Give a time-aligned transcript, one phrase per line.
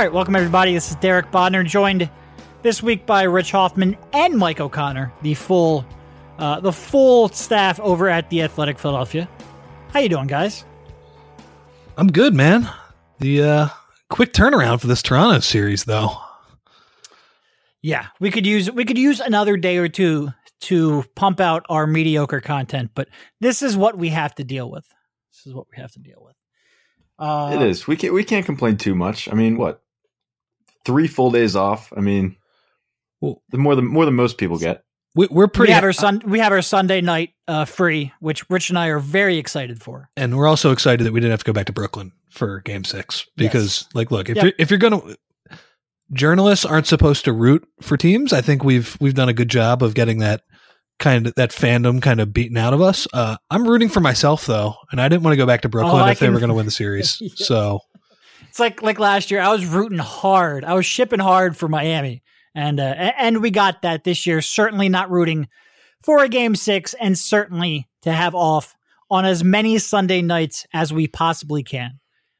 [0.00, 0.72] All right, welcome everybody.
[0.72, 2.08] This is Derek Bodner, joined
[2.62, 5.84] this week by Rich Hofmann and Mike O'Connor, the full,
[6.38, 9.28] uh, the full staff over at the Athletic Philadelphia.
[9.92, 10.64] How you doing, guys?
[11.98, 12.66] I'm good, man.
[13.18, 13.68] The uh,
[14.08, 16.16] quick turnaround for this Toronto series, though.
[17.82, 20.30] Yeah, we could use we could use another day or two
[20.60, 23.08] to pump out our mediocre content, but
[23.42, 24.88] this is what we have to deal with.
[25.30, 26.36] This is what we have to deal with.
[27.18, 27.86] Uh, it is.
[27.86, 29.30] We can't we can't complain too much.
[29.30, 29.82] I mean, what
[30.84, 31.92] three full days off?
[31.96, 32.36] I mean,
[33.20, 34.82] well, the more than more than most people get.
[35.16, 35.70] We, are pretty.
[35.70, 36.22] We have our sun.
[36.24, 40.08] We have our Sunday night uh, free, which Rich and I are very excited for.
[40.16, 42.84] And we're also excited that we didn't have to go back to Brooklyn for Game
[42.84, 43.88] Six because, yes.
[43.92, 44.44] like, look if yep.
[44.44, 45.16] you're if you're gonna
[46.12, 48.32] journalists aren't supposed to root for teams.
[48.32, 50.42] I think we've we've done a good job of getting that
[50.98, 53.06] kind of that fandom kind of beaten out of us.
[53.12, 56.02] Uh, I'm rooting for myself though, and I didn't want to go back to Brooklyn
[56.02, 57.20] oh, if can, they were going to win the series.
[57.20, 57.30] yeah.
[57.34, 57.89] So it's
[58.60, 60.64] like like last year, I was rooting hard.
[60.64, 62.22] I was shipping hard for Miami,
[62.54, 64.40] and uh, and we got that this year.
[64.40, 65.48] Certainly not rooting
[66.02, 68.76] for a game six, and certainly to have off
[69.10, 71.98] on as many Sunday nights as we possibly can.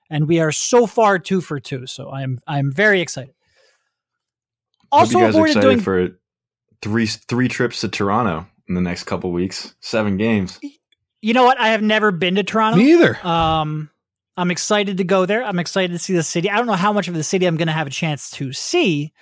[0.09, 1.87] And we are so far two for two.
[1.87, 3.35] So I'm I'm very excited.
[4.93, 6.19] Also, Hope you guys are excited doing, for
[6.83, 9.75] three three trips to Toronto in the next couple weeks.
[9.81, 10.59] Seven games.
[11.23, 11.61] You know what?
[11.61, 12.79] I have never been to Toronto.
[12.79, 13.27] Me either.
[13.27, 13.91] Um,
[14.37, 15.43] I'm excited to go there.
[15.43, 16.51] I'm excited to see the city.
[16.51, 18.53] I don't know how much of the city I'm going to have a chance to
[18.53, 19.13] see,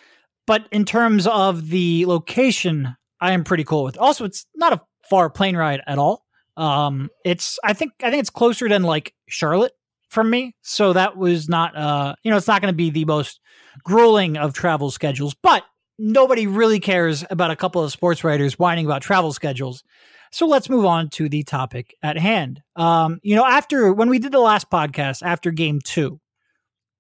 [0.47, 3.99] but in terms of the location, I am pretty cool with.
[3.99, 6.25] Also, it's not a far plane ride at all.
[6.57, 9.73] Um, it's I think I think it's closer than like Charlotte
[10.09, 10.55] from me.
[10.63, 13.41] So that was not uh, you know, it's not going to be the most
[13.85, 15.65] grueling of travel schedules, but
[15.99, 19.83] nobody really cares about a couple of sports writers whining about travel schedules.
[20.31, 22.63] So let's move on to the topic at hand.
[22.77, 26.21] Um, you know, after when we did the last podcast after game two,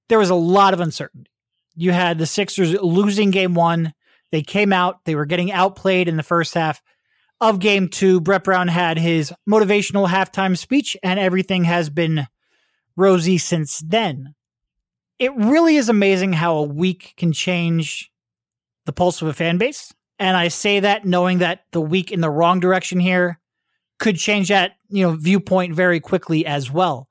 [0.09, 1.31] there was a lot of uncertainty.
[1.75, 3.95] You had the Sixers losing game one.
[4.33, 6.83] They came out, they were getting outplayed in the first half
[7.41, 8.21] of game two.
[8.21, 12.27] Brett Brown had his motivational halftime speech, and everything has been
[12.97, 14.35] rosy since then.
[15.19, 18.11] It really is amazing how a week can change
[18.87, 19.93] the pulse of a fan base.
[20.19, 23.39] And I say that knowing that the week in the wrong direction here
[23.99, 27.09] could change that, you know, viewpoint very quickly as well.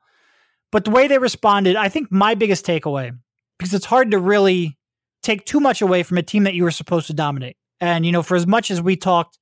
[0.71, 3.17] But the way they responded, I think my biggest takeaway,
[3.57, 4.77] because it's hard to really
[5.23, 7.57] take too much away from a team that you were supposed to dominate.
[7.79, 9.39] And, you know, for as much as we talked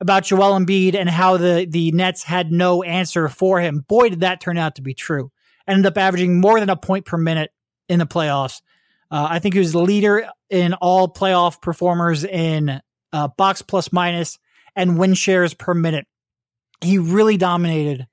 [0.00, 4.20] about Joel Embiid and how the, the Nets had no answer for him, boy, did
[4.20, 5.30] that turn out to be true.
[5.68, 7.50] Ended up averaging more than a point per minute
[7.88, 8.60] in the playoffs.
[9.10, 12.80] Uh, I think he was the leader in all playoff performers in
[13.16, 14.38] uh, box plus minus
[14.74, 16.06] and win shares per minute.
[16.82, 18.06] He really dominated.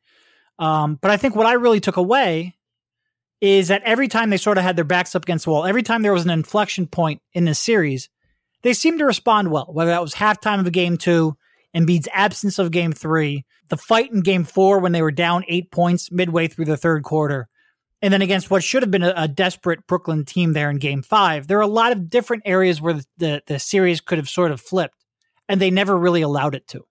[0.58, 2.56] Um, but I think what I really took away
[3.42, 5.84] is that every time they sort of had their backs up against the wall, every
[5.84, 8.10] time there was an inflection point in this series,
[8.62, 11.36] they seemed to respond well, whether that was halftime of game two,
[11.76, 15.70] Embiid's absence of game three, the fight in game four when they were down eight
[15.70, 17.50] points midway through the third quarter,
[18.04, 21.02] and then against what should have been a, a, desperate Brooklyn team there in game
[21.02, 24.28] five, there are a lot of different areas where the, the, the, series could have
[24.28, 25.06] sort of flipped,
[25.48, 26.86] and they never really allowed it to.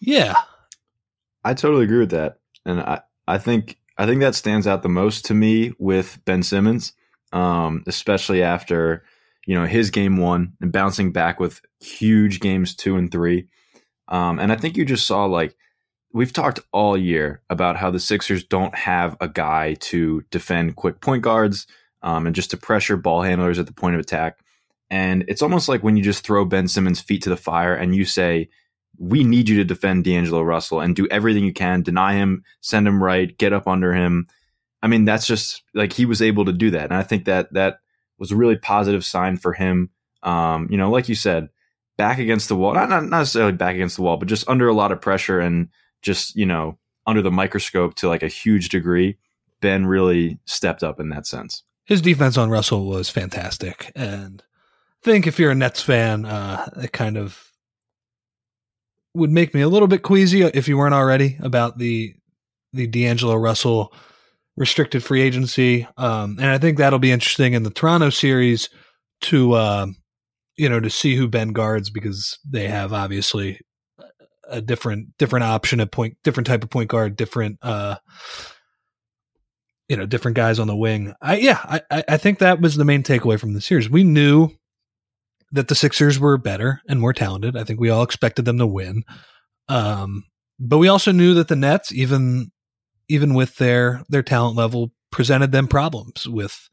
[0.00, 0.34] Yeah.
[1.44, 2.38] I totally agree with that.
[2.64, 6.42] And I, I think I think that stands out the most to me with Ben
[6.42, 6.94] Simmons,
[7.32, 9.04] um, especially after,
[9.46, 13.48] you know, his game one and bouncing back with huge games two and three.
[14.08, 15.54] Um, and I think you just saw like
[16.12, 21.00] we've talked all year about how the Sixers don't have a guy to defend quick
[21.00, 21.66] point guards
[22.02, 24.38] um, and just to pressure ball handlers at the point of attack.
[24.90, 27.96] And it's almost like when you just throw Ben Simmons' feet to the fire and
[27.96, 28.50] you say,
[28.98, 32.86] we need you to defend D'Angelo Russell and do everything you can, deny him, send
[32.86, 34.28] him right, get up under him.
[34.82, 36.84] I mean, that's just like he was able to do that.
[36.84, 37.78] And I think that that
[38.18, 39.90] was a really positive sign for him.
[40.22, 41.48] Um, you know, like you said,
[41.96, 44.74] back against the wall, not, not necessarily back against the wall, but just under a
[44.74, 45.68] lot of pressure and
[46.02, 49.16] just, you know, under the microscope to like a huge degree,
[49.60, 51.62] Ben really stepped up in that sense.
[51.84, 53.90] His defense on Russell was fantastic.
[53.96, 54.42] And
[55.02, 57.52] I think if you're a Nets fan, uh, it kind of
[59.14, 62.14] would make me a little bit queasy if you weren't already about the
[62.72, 63.92] the D'Angelo Russell
[64.56, 65.86] restricted free agency.
[65.98, 68.70] Um, and I think that'll be interesting in the Toronto series
[69.22, 69.86] to uh,
[70.56, 73.60] you know to see who Ben guards because they have obviously
[74.52, 77.96] a different different option at point different type of point guard different uh
[79.88, 81.14] you know different guys on the wing.
[81.20, 83.90] I yeah i i think that was the main takeaway from the series.
[83.90, 84.50] We knew
[85.50, 87.56] that the sixers were better and more talented.
[87.56, 89.04] I think we all expected them to win.
[89.68, 90.24] Um
[90.60, 92.52] but we also knew that the nets even
[93.08, 96.68] even with their their talent level presented them problems with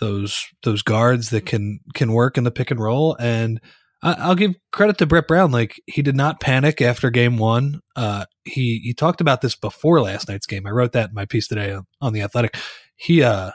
[0.00, 3.16] those those guards that can can work in the pick and roll.
[3.18, 3.60] And
[4.02, 5.50] I, will give credit to Brett Brown.
[5.50, 7.80] Like he did not panic after game one.
[7.96, 10.66] Uh, he he talked about this before last night's game.
[10.66, 12.56] I wrote that in my piece today on, on the Athletic.
[12.96, 13.52] He uh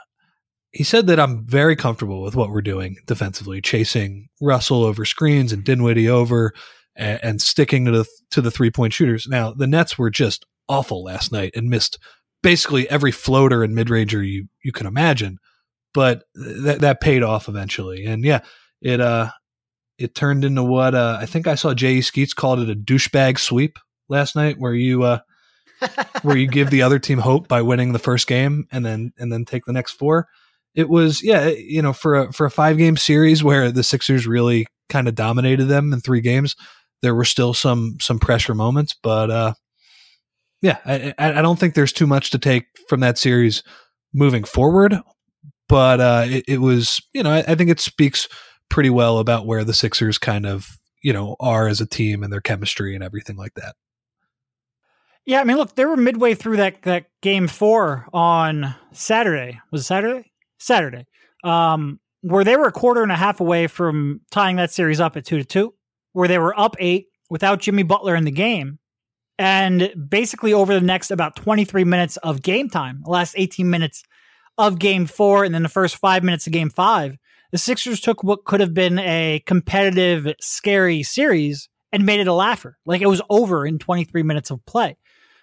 [0.72, 5.52] he said that I'm very comfortable with what we're doing defensively, chasing Russell over screens
[5.52, 6.52] and Dinwiddie over,
[6.96, 9.26] and, and sticking to the to the three point shooters.
[9.28, 11.98] Now the Nets were just awful last night and missed
[12.42, 15.38] basically every floater and mid ranger you you can imagine
[15.94, 18.04] but that that paid off eventually.
[18.04, 18.40] And yeah,
[18.82, 19.30] it uh
[19.98, 23.38] it turned into what uh, I think I saw Jay Skeets called it a douchebag
[23.38, 25.18] sweep last night, where you uh
[26.22, 29.32] where you give the other team hope by winning the first game and then and
[29.32, 30.28] then take the next four.
[30.74, 34.26] It was yeah, you know, for a for a five game series where the Sixers
[34.26, 36.56] really kind of dominated them in three games,
[37.02, 39.54] there were still some some pressure moments, but uh
[40.62, 43.62] yeah, I, I don't think there's too much to take from that series
[44.14, 44.98] moving forward
[45.68, 48.28] but uh, it, it, was you know I, I, think it speaks
[48.68, 52.32] pretty well about where the Sixers kind of you know are as a team and
[52.32, 53.76] their chemistry and everything like that.
[55.26, 59.60] Yeah, I mean, look, they were midway through that that game four on Saturday.
[59.70, 60.30] Was it Saturday?
[60.58, 61.06] Saturday,
[61.42, 65.16] um, where they were a quarter and a half away from tying that series up
[65.16, 65.74] at two to two,
[66.12, 68.78] where they were up eight without Jimmy Butler in the game.
[69.38, 74.04] And basically, over the next about 23 minutes of game time, the last 18 minutes,
[74.58, 77.16] of game four and then the first five minutes of game five,
[77.54, 82.32] the Sixers took what could have been a competitive, scary series and made it a
[82.32, 82.76] laugher.
[82.84, 84.96] Like it was over in 23 minutes of play.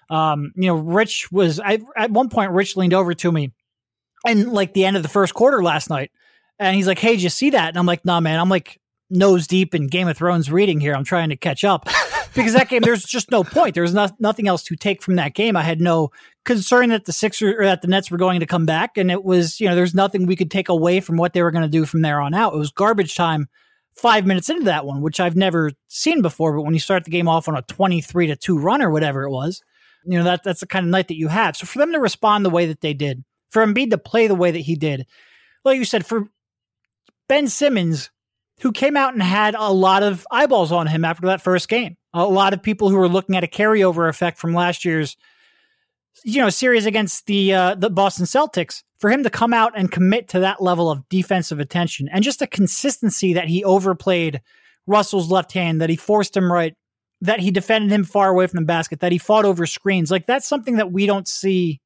[0.10, 3.54] Um, you know, Rich was, I, at one point, Rich leaned over to me
[4.28, 6.12] and like the end of the first quarter last night.
[6.60, 7.70] And he's like, Hey, did you see that?
[7.70, 10.94] And I'm like, nah, man, I'm like nose deep in Game of Thrones reading here.
[10.94, 11.86] I'm trying to catch up
[12.36, 13.74] because that game, there's just no point.
[13.74, 15.56] There's not, nothing else to take from that game.
[15.56, 16.12] I had no
[16.46, 18.98] concern that the Sixers or that the Nets were going to come back.
[18.98, 21.52] And it was, you know, there's nothing we could take away from what they were
[21.52, 22.54] going to do from there on out.
[22.54, 23.48] It was garbage time
[23.96, 26.56] five minutes into that one, which I've never seen before.
[26.56, 29.24] But when you start the game off on a 23 to 2 run or whatever
[29.24, 29.62] it was,
[30.06, 31.56] you know, that that's the kind of night that you have.
[31.56, 34.36] So for them to respond the way that they did, for Embiid to play the
[34.36, 35.06] way that he did,
[35.64, 36.28] like you said, for
[37.28, 38.10] Ben Simmons,
[38.62, 41.98] who came out and had a lot of eyeballs on him after that first game.
[42.14, 45.18] A lot of people who were looking at a carryover effect from last year's
[46.24, 49.92] you know series against the uh, the Boston Celtics for him to come out and
[49.92, 54.42] commit to that level of defensive attention and just a consistency that he overplayed
[54.88, 56.74] Russell's left hand that he forced him right
[57.22, 60.26] that he defended him far away from the basket that he fought over screens like
[60.26, 61.80] that's something that we don't see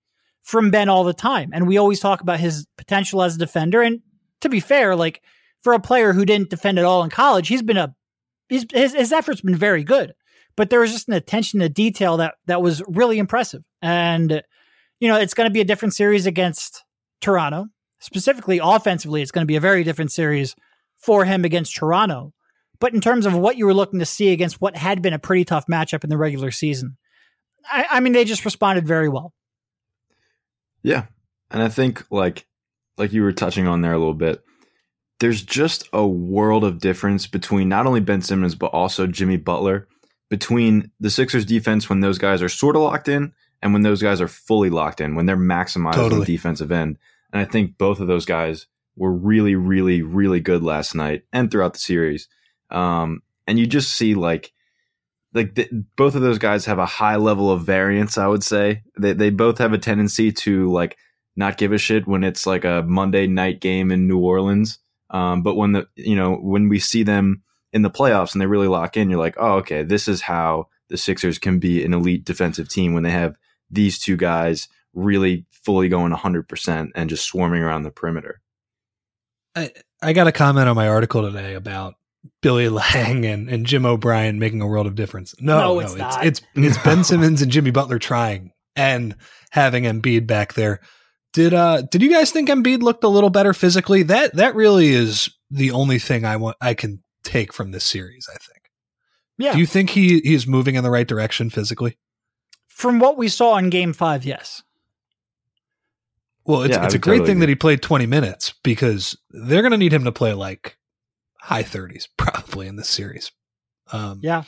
[0.45, 1.49] from Ben all the time.
[1.53, 3.81] And we always talk about his potential as a defender.
[3.81, 4.01] And
[4.41, 5.21] to be fair like
[5.63, 7.95] for a player who didn't defend at all in college he's been a
[8.47, 10.13] his, his, his efforts been very good
[10.55, 13.63] but there was just an attention to detail that that was really impressive.
[13.81, 14.41] And
[14.99, 16.83] you know, it's going to be a different series against
[17.21, 17.67] Toronto.
[17.99, 20.55] Specifically, offensively, it's going to be a very different series
[20.97, 22.33] for him against Toronto.
[22.79, 25.19] But in terms of what you were looking to see against what had been a
[25.19, 26.97] pretty tough matchup in the regular season,
[27.71, 29.33] I, I mean, they just responded very well.
[30.83, 31.05] Yeah,
[31.49, 32.45] and I think like
[32.97, 34.43] like you were touching on there a little bit.
[35.19, 39.87] There's just a world of difference between not only Ben Simmons but also Jimmy Butler
[40.29, 44.01] between the Sixers defense when those guys are sort of locked in and when those
[44.01, 46.13] guys are fully locked in, when they're maximized totally.
[46.13, 46.97] on the defensive end.
[47.31, 51.49] And I think both of those guys were really, really, really good last night and
[51.51, 52.27] throughout the series.
[52.69, 54.51] Um, and you just see like,
[55.33, 55.67] like the,
[55.97, 58.17] both of those guys have a high level of variance.
[58.17, 60.97] I would say they they both have a tendency to like
[61.35, 64.79] not give a shit when it's like a Monday night game in New Orleans.
[65.09, 67.43] Um, but when the you know when we see them
[67.75, 70.69] in the playoffs and they really lock in, you're like, oh, okay, this is how
[70.87, 73.35] the Sixers can be an elite defensive team when they have
[73.69, 78.39] these two guys really fully going 100% and just swarming around the perimeter.
[79.55, 81.95] I, I got a comment on my article today about
[82.41, 85.35] Billy Lang and, and Jim O'Brien making a world of difference.
[85.41, 89.17] No, no, it's, no, it's, it's, it's Ben Simmons and Jimmy Butler trying and
[89.51, 90.79] having Embiid back there.
[91.33, 94.03] Did uh did you guys think Embiid looked a little better physically?
[94.03, 98.27] That that really is the only thing I want I can take from this series,
[98.33, 98.71] I think.
[99.37, 99.53] Yeah.
[99.53, 101.97] Do you think he, he is moving in the right direction physically?
[102.67, 104.63] From what we saw in game five, yes.
[106.45, 107.47] Well, it's, yeah, it's a great totally thing agree.
[107.47, 110.77] that he played 20 minutes because they're going to need him to play like
[111.39, 113.31] high 30s probably in this series.
[113.91, 114.43] Um, yeah.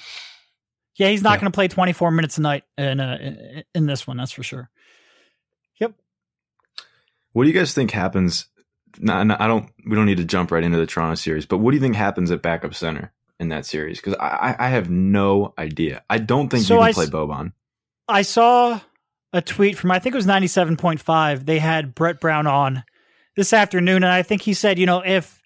[0.95, 1.41] Yeah, he's not yeah.
[1.41, 4.69] going to play 24 minutes a night in, uh, in this one, that's for sure.
[5.79, 5.93] Yep.
[7.33, 8.56] What do you guys think happens no, no,
[9.07, 9.69] I don't.
[9.85, 11.95] We don't need to jump right into the Toronto series, but what do you think
[11.95, 13.99] happens at backup center in that series?
[13.99, 16.03] Because I, I have no idea.
[16.09, 17.51] I don't think so you can I, play Boban.
[18.07, 18.79] I saw
[19.33, 21.45] a tweet from I think it was ninety seven point five.
[21.45, 22.83] They had Brett Brown on
[23.35, 25.41] this afternoon, and I think he said, you know, if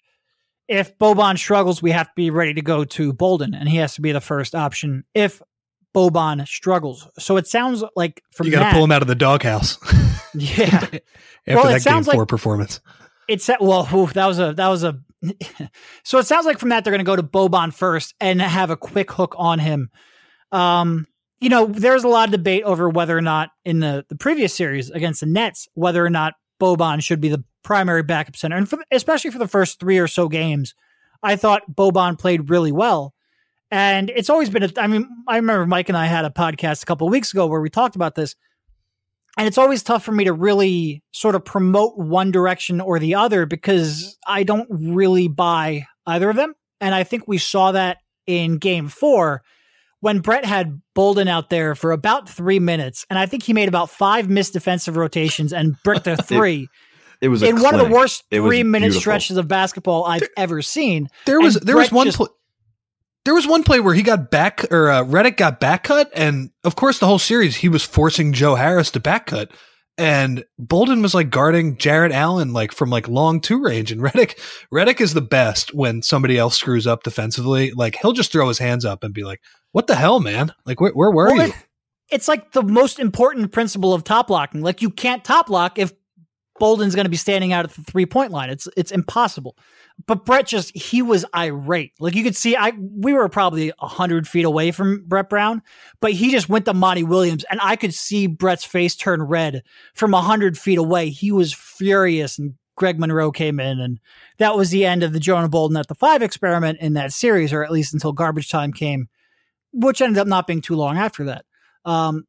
[0.68, 3.94] if Boban struggles, we have to be ready to go to Bolden, and he has
[3.96, 5.42] to be the first option if
[5.94, 7.06] Boban struggles.
[7.18, 9.78] So it sounds like from you got to pull him out of the doghouse.
[10.34, 11.00] yeah, after
[11.46, 12.28] Well, it that game sounds four like-
[13.40, 13.48] performance.
[13.48, 14.98] it's well, that was a that was a.
[16.04, 18.70] so it sounds like from that they're going to go to Boban first and have
[18.70, 19.90] a quick hook on him.
[20.50, 21.06] Um,
[21.40, 24.54] you know, there's a lot of debate over whether or not in the the previous
[24.54, 28.68] series against the Nets whether or not Boban should be the primary backup center, and
[28.68, 30.74] for, especially for the first three or so games,
[31.22, 33.14] I thought Boban played really well.
[33.70, 36.82] And it's always been, a, I mean, I remember Mike and I had a podcast
[36.82, 38.36] a couple weeks ago where we talked about this.
[39.38, 43.14] And it's always tough for me to really sort of promote one direction or the
[43.14, 46.54] other because I don't really buy either of them.
[46.80, 49.42] And I think we saw that in game four
[50.00, 53.06] when Brett had Bolden out there for about three minutes.
[53.08, 56.68] And I think he made about five missed defensive rotations and bricked a three
[57.20, 59.00] It was a in one of the worst three minute beautiful.
[59.00, 61.08] stretches of basketball I've ever seen.
[61.24, 62.36] There was And there was Brett one just- pl-
[63.24, 66.50] there was one play where he got back or uh, Redick got back cut, and
[66.64, 69.50] of course the whole series he was forcing Joe Harris to back cut,
[69.98, 74.38] and Bolden was like guarding Jarrett Allen like from like long two range, and Redick
[74.72, 77.70] Redick is the best when somebody else screws up defensively.
[77.72, 79.40] Like he'll just throw his hands up and be like,
[79.72, 80.52] "What the hell, man?
[80.66, 81.54] Like where where were Well, you?" it-
[82.10, 84.60] it's like the most important principle of top locking.
[84.60, 85.92] Like you can't top lock if
[86.58, 88.50] Bolden's going to be standing out at the three point line.
[88.50, 89.56] It's it's impossible.
[90.06, 91.92] But Brett just he was irate.
[92.00, 95.62] Like you could see, I we were probably hundred feet away from Brett Brown,
[96.00, 99.62] but he just went to Monty Williams, and I could see Brett's face turn red
[99.94, 101.10] from hundred feet away.
[101.10, 104.00] He was furious, and Greg Monroe came in, and
[104.38, 107.52] that was the end of the Jonah Bolden at the five experiment in that series,
[107.52, 109.08] or at least until garbage time came,
[109.72, 111.44] which ended up not being too long after that.
[111.84, 112.24] Um,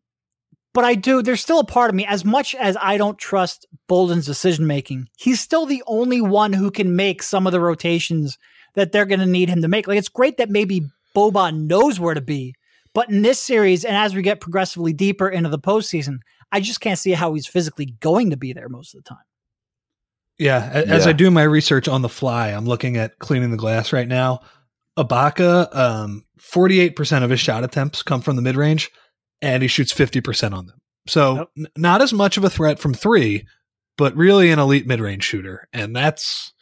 [0.73, 3.67] but I do, there's still a part of me, as much as I don't trust
[3.87, 8.37] Bolden's decision making, he's still the only one who can make some of the rotations
[8.73, 9.87] that they're going to need him to make.
[9.87, 12.55] Like, it's great that maybe Boban knows where to be,
[12.93, 16.17] but in this series, and as we get progressively deeper into the postseason,
[16.51, 19.23] I just can't see how he's physically going to be there most of the time.
[20.39, 21.09] Yeah, as Yeah.
[21.09, 24.41] I do my research on the fly, I'm looking at cleaning the glass right now.
[24.97, 28.91] Ibaka, um, 48% of his shot attempts come from the mid range,
[29.43, 30.79] and he shoots 50% on them.
[31.05, 31.49] So Yep.
[31.57, 33.45] n- not as much of a threat from three,
[33.97, 36.53] but really an elite mid range shooter, and that's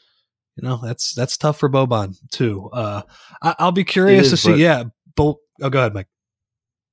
[0.57, 2.69] you know that's that's tough for Boban too.
[2.73, 3.03] Uh,
[3.41, 4.55] I, I'll be curious is, to see.
[4.55, 4.85] Yeah,
[5.15, 6.07] Bol- oh, go ahead, Mike.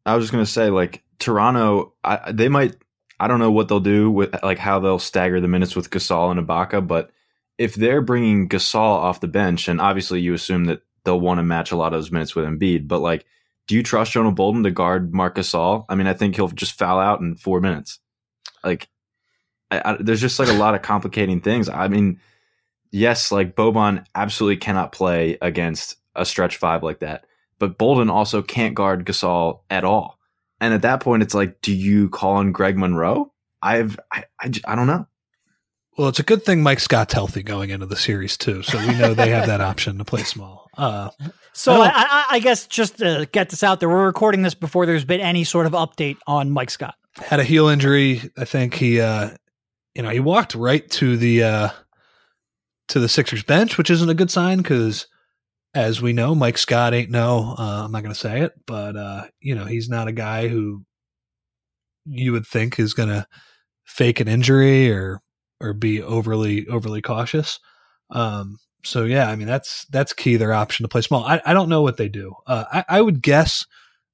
[0.06, 2.76] I was just gonna say, like Toronto, I, they might.
[3.18, 6.30] I don't know what they'll do with like how they'll stagger the minutes with Gasol
[6.30, 7.10] and Ibaka, but
[7.56, 11.42] if they're bringing Gasol off the bench, and obviously you assume that they'll want to
[11.42, 13.24] match a lot of those minutes with Embiid, but like,
[13.68, 15.84] do you trust Jonah Bolden to guard Marc Gasol?
[15.88, 18.00] I mean, I think he'll just foul out in four minutes.
[18.64, 18.88] Like,
[19.70, 21.68] I, I, there's just like a lot of complicating things.
[21.68, 22.18] I mean,
[22.90, 27.26] yes, like Boban absolutely cannot play against a stretch five like that,
[27.58, 30.18] but Bolden also can't guard Gasol at all.
[30.60, 33.32] And at that point, it's like, do you call on Greg Monroe?
[33.62, 35.06] I've, I, I don't know.
[35.98, 38.96] Well, it's a good thing Mike Scott's healthy going into the series too, so we
[38.96, 40.67] know they have that option to play small.
[40.78, 41.10] Uh,
[41.58, 44.86] So I I, I, guess just to get this out there, we're recording this before
[44.86, 46.94] there's been any sort of update on Mike Scott.
[47.16, 48.22] had a heel injury.
[48.36, 49.30] I think he, uh,
[49.96, 51.68] you know, he walked right to the uh,
[52.88, 55.08] to the Sixers bench, which isn't a good sign because,
[55.74, 57.56] as we know, Mike Scott ain't no.
[57.58, 60.46] Uh, I'm not going to say it, but uh, you know, he's not a guy
[60.46, 60.84] who
[62.06, 63.26] you would think is going to
[63.84, 65.20] fake an injury or
[65.60, 67.58] or be overly overly cautious.
[68.10, 68.58] Um,
[68.88, 70.36] so yeah, I mean that's that's key.
[70.36, 71.24] Their option to play small.
[71.24, 72.34] I, I don't know what they do.
[72.46, 73.66] Uh, I, I would guess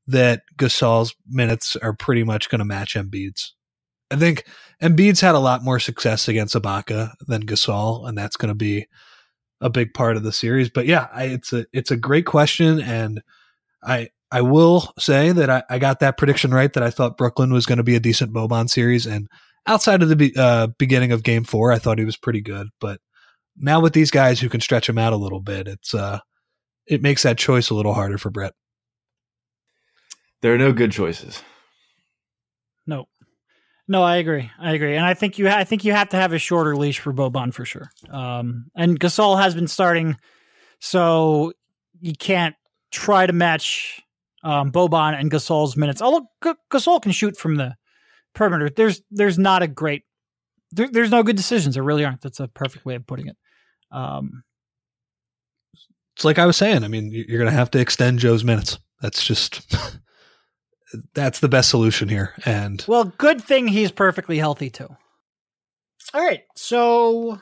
[0.07, 3.54] that Gasol's minutes are pretty much going to match Embiid's.
[4.11, 4.45] I think
[4.83, 8.87] Embiid's had a lot more success against Ibaka than Gasol, and that's going to be
[9.61, 10.69] a big part of the series.
[10.69, 13.23] But yeah, I, it's a it's a great question, and
[13.83, 17.52] I I will say that I, I got that prediction right that I thought Brooklyn
[17.52, 19.28] was going to be a decent Boban series, and
[19.66, 22.69] outside of the be, uh, beginning of Game Four, I thought he was pretty good.
[22.81, 23.00] But
[23.56, 26.20] now with these guys who can stretch him out a little bit, it's uh
[26.87, 28.52] it makes that choice a little harder for Brett.
[30.42, 31.42] There are no good choices.
[32.87, 33.06] No,
[33.88, 34.50] no, I agree.
[34.58, 35.49] I agree, and I think you.
[35.49, 37.90] Ha- I think you have to have a shorter leash for Boban for sure.
[38.11, 40.16] Um, and Gasol has been starting,
[40.80, 41.52] so
[42.00, 42.54] you can't
[42.92, 44.00] try to match
[44.42, 46.02] um, Boban and Gasol's minutes.
[46.02, 47.75] Although G- Gasol can shoot from the
[48.34, 50.02] perimeter, there's there's not a great.
[50.73, 51.75] There, there's no good decisions.
[51.75, 52.20] There really aren't.
[52.20, 53.37] That's a perfect way of putting it.
[53.91, 54.43] Um,
[56.17, 56.85] It's like I was saying.
[56.85, 58.79] I mean, you- you're going to have to extend Joe's minutes.
[59.00, 59.62] That's just
[61.14, 62.35] that's the best solution here.
[62.45, 64.88] And Well, good thing he's perfectly healthy too.
[66.12, 67.41] All right, so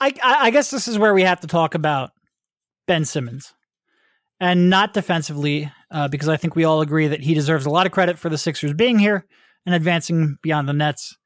[0.00, 2.10] I, I guess this is where we have to talk about
[2.86, 3.52] Ben Simmons
[4.38, 7.86] and not defensively, uh, because I think we all agree that he deserves a lot
[7.86, 9.26] of credit for the Sixers being here
[9.66, 11.16] and advancing beyond the Nets.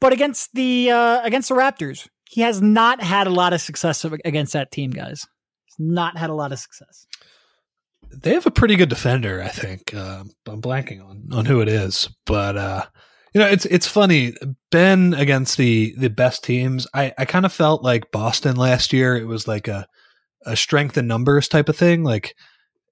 [0.00, 4.04] But against the uh, against the Raptors, he has not had a lot of success
[4.04, 5.26] against that team, guys.
[5.64, 7.06] He's not had a lot of success.
[8.10, 9.94] They have a pretty good defender, I think.
[9.94, 12.84] Uh, I'm blanking on on who it is, but uh,
[13.34, 14.34] you know, it's it's funny.
[14.70, 16.86] Ben against the the best teams.
[16.94, 19.16] I I kind of felt like Boston last year.
[19.16, 19.86] It was like a
[20.44, 22.04] a strength in numbers type of thing.
[22.04, 22.34] Like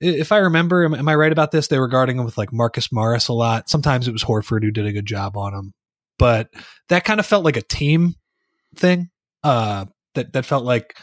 [0.01, 1.69] if I remember, am, am I right about this?
[1.69, 3.71] They were guarding him with like Marcus Morris a lot.
[3.71, 5.75] Sometimes it was Horford who did a good job on him,
[6.19, 6.49] but
[6.89, 8.15] that kind of felt like a team
[8.75, 9.11] thing.
[9.45, 9.85] Uh,
[10.15, 10.97] that that felt like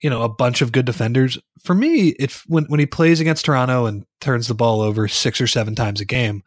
[0.00, 1.38] you know a bunch of good defenders.
[1.62, 5.40] For me, if when when he plays against Toronto and turns the ball over six
[5.40, 6.42] or seven times a game,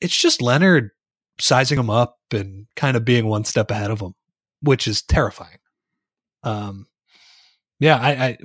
[0.00, 0.90] it's just Leonard
[1.40, 4.14] sizing him up and kind of being one step ahead of him,
[4.60, 5.58] which is terrifying.
[6.42, 6.86] Um,
[7.80, 8.38] yeah, I, I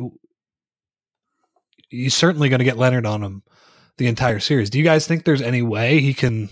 [1.90, 3.44] he's certainly going to get Leonard on him
[3.98, 4.70] the entire series.
[4.70, 6.50] Do you guys think there's any way he can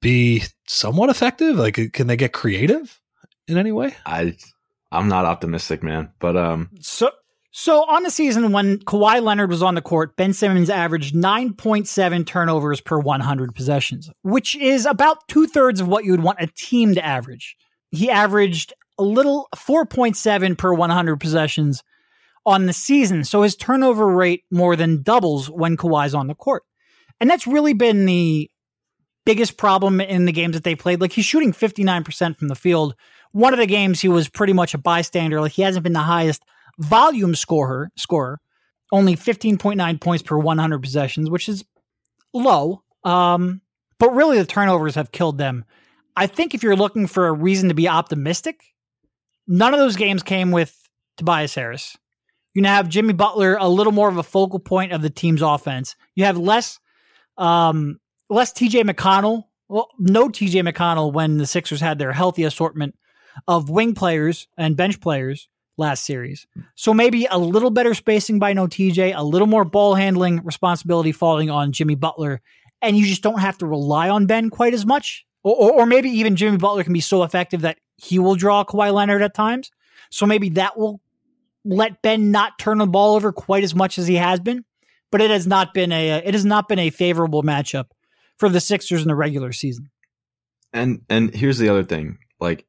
[0.00, 1.56] be somewhat effective?
[1.56, 3.00] Like, can they get creative
[3.48, 3.94] in any way?
[4.06, 4.36] I,
[4.90, 6.12] I'm not optimistic, man.
[6.18, 7.10] But um, so
[7.52, 12.26] so on the season when Kawhi Leonard was on the court, Ben Simmons averaged 9.7
[12.26, 16.46] turnovers per 100 possessions, which is about two thirds of what you would want a
[16.46, 17.56] team to average.
[17.90, 21.82] He averaged a little 4.7 per 100 possessions
[22.46, 23.22] on the season.
[23.22, 26.62] So his turnover rate more than doubles when Kawhi's on the court.
[27.20, 28.50] And that's really been the
[29.24, 31.00] biggest problem in the games that they played.
[31.00, 32.94] Like he's shooting 59% from the field.
[33.32, 35.40] One of the games he was pretty much a bystander.
[35.40, 36.42] Like he hasn't been the highest
[36.78, 38.40] volume scorer, scorer,
[38.92, 41.64] only 15.9 points per 100 possessions, which is
[42.32, 42.82] low.
[43.04, 43.62] Um,
[43.98, 45.64] but really, the turnovers have killed them.
[46.16, 48.62] I think if you're looking for a reason to be optimistic,
[49.46, 50.76] none of those games came with
[51.16, 51.96] Tobias Harris.
[52.54, 55.40] You now have Jimmy Butler a little more of a focal point of the team's
[55.40, 55.96] offense.
[56.14, 56.78] You have less,
[57.38, 59.44] um, less TJ McConnell.
[59.68, 62.94] Well, no TJ McConnell when the Sixers had their healthy assortment
[63.48, 66.46] of wing players and bench players last series.
[66.74, 71.12] So maybe a little better spacing by no TJ, a little more ball handling responsibility
[71.12, 72.40] falling on Jimmy Butler,
[72.80, 75.24] and you just don't have to rely on Ben quite as much.
[75.44, 78.64] Or, or, or maybe even Jimmy Butler can be so effective that he will draw
[78.64, 79.70] Kawhi Leonard at times.
[80.10, 81.00] So maybe that will
[81.64, 84.64] let Ben not turn the ball over quite as much as he has been.
[85.10, 87.86] But it has not been a uh, it has not been a favorable matchup
[88.38, 89.90] for the Sixers in the regular season.
[90.72, 92.64] And and here's the other thing, like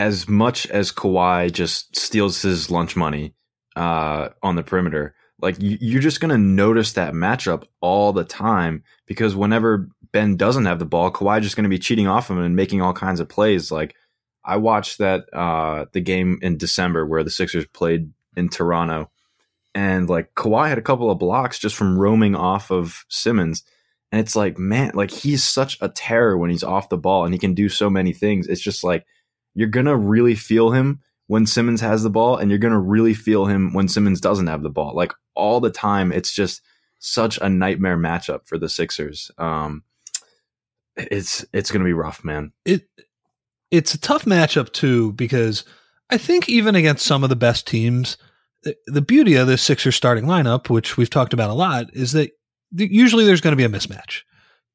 [0.00, 3.34] as much as Kawhi just steals his lunch money
[3.76, 8.82] uh, on the perimeter, like you're just going to notice that matchup all the time
[9.06, 12.38] because whenever Ben doesn't have the ball, Kawhi just going to be cheating off him
[12.38, 13.70] and making all kinds of plays.
[13.70, 13.94] Like
[14.42, 19.10] I watched that uh, the game in December where the Sixers played in Toronto,
[19.74, 23.64] and like Kawhi had a couple of blocks just from roaming off of Simmons.
[24.12, 27.34] And it's like, man, like he's such a terror when he's off the ball and
[27.34, 28.48] he can do so many things.
[28.48, 29.04] It's just like
[29.54, 33.46] you're gonna really feel him when Simmons has the ball, and you're gonna really feel
[33.46, 34.94] him when Simmons doesn't have the ball.
[34.94, 36.62] Like all the time, it's just
[36.98, 39.30] such a nightmare matchup for the Sixers.
[39.38, 39.84] Um,
[40.96, 42.52] it's it's gonna be rough, man.
[42.64, 42.88] It
[43.70, 45.64] it's a tough matchup too because
[46.10, 48.16] I think even against some of the best teams,
[48.62, 52.12] the, the beauty of this Sixers starting lineup, which we've talked about a lot, is
[52.12, 52.32] that
[52.72, 54.22] usually there's going to be a mismatch.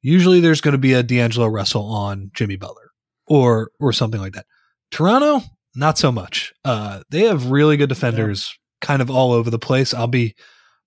[0.02, 2.92] Usually there's going to be a D'Angelo Russell on Jimmy Butler
[3.28, 4.46] or or something like that.
[4.92, 5.42] Toronto,
[5.76, 6.54] not so much.
[6.64, 8.88] Uh, they have really good defenders, yeah.
[8.88, 9.94] kind of all over the place.
[9.94, 10.36] I'll be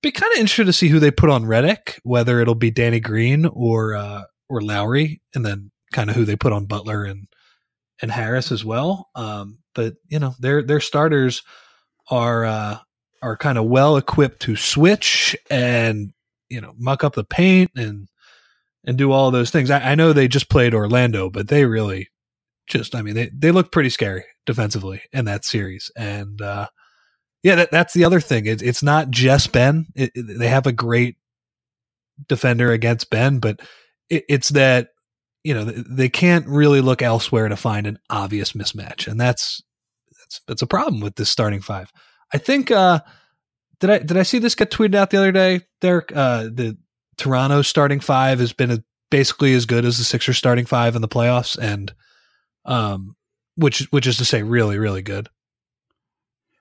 [0.03, 3.01] be kind of interested to see who they put on Redick, whether it'll be Danny
[3.01, 7.27] Green or uh, or Lowry, and then kind of who they put on Butler and
[8.01, 9.09] and Harris as well.
[9.15, 11.43] Um, but you know, their their starters
[12.11, 12.79] are uh,
[13.23, 16.13] are kind of well equipped to switch and
[16.49, 18.09] you know muck up the paint and
[18.85, 19.71] and do all those things.
[19.71, 22.09] I, I know they just played Orlando, but they really
[22.69, 26.69] just I mean they they look pretty scary defensively in that series, and uh,
[27.43, 28.47] yeah, that, that's the other thing.
[28.47, 29.87] It, it's not just Ben.
[29.95, 31.17] It, it, they have a great
[32.29, 33.61] defender against Ben, but
[34.11, 34.89] it's that
[35.45, 39.63] you know they can't really look elsewhere to find an obvious mismatch, and that's
[40.21, 41.93] that's that's a problem with this starting five.
[42.33, 43.01] I think uh,
[43.81, 46.15] did I did I see this get tweeted out the other day, Derek?
[46.15, 46.77] Uh, the
[47.17, 51.03] Toronto starting five has been a, basically as good as the Sixers starting five in
[51.03, 51.93] the playoffs, and
[52.69, 53.17] um,
[53.57, 55.29] which which is to say, really, really good.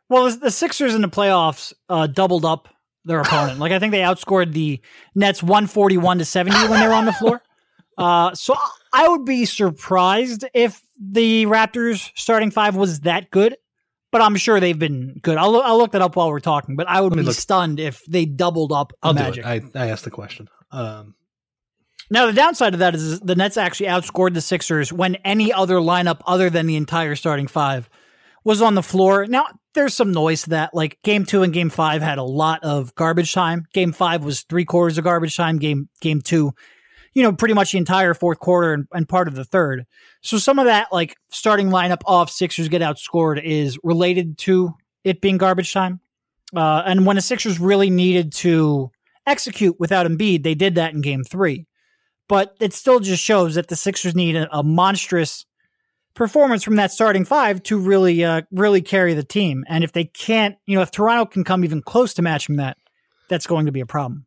[0.09, 2.69] Well, the Sixers in the playoffs uh, doubled up
[3.05, 3.59] their opponent.
[3.59, 4.81] like I think they outscored the
[5.15, 7.41] Nets one forty one to seventy when they were on the floor.
[7.99, 8.53] Uh, so
[8.93, 13.57] I would be surprised if the Raptors starting five was that good.
[14.11, 15.35] but I'm sure they've been good.
[15.39, 17.33] I'll, I'll look that up while we're talking, but I would be look.
[17.33, 19.43] stunned if they doubled up I'll Magic.
[19.43, 19.63] do it.
[19.75, 20.47] I, I asked the question.
[20.69, 21.15] Um,
[22.09, 25.75] Now, the downside of that is the Nets actually outscored the Sixers when any other
[25.75, 27.89] lineup other than the entire starting five
[28.45, 29.25] was on the floor.
[29.25, 30.73] Now, there's some noise to that.
[30.73, 33.65] Like game two and game five had a lot of garbage time.
[33.73, 35.59] Game five was three quarters of garbage time.
[35.59, 36.53] Game game two,
[37.13, 39.85] you know, pretty much the entire fourth quarter and, and part of the third.
[40.21, 45.19] So some of that like starting lineup off Sixers get outscored is related to it
[45.19, 45.99] being garbage time.
[46.55, 48.91] Uh, and when the Sixers really needed to
[49.25, 51.67] execute without Embiid, they did that in game three
[52.27, 55.45] but it still just shows that the Sixers need a, a monstrous
[56.13, 59.63] performance from that starting five to really, uh, really carry the team.
[59.67, 62.77] And if they can't, you know, if Toronto can come even close to matching that,
[63.29, 64.25] that's going to be a problem.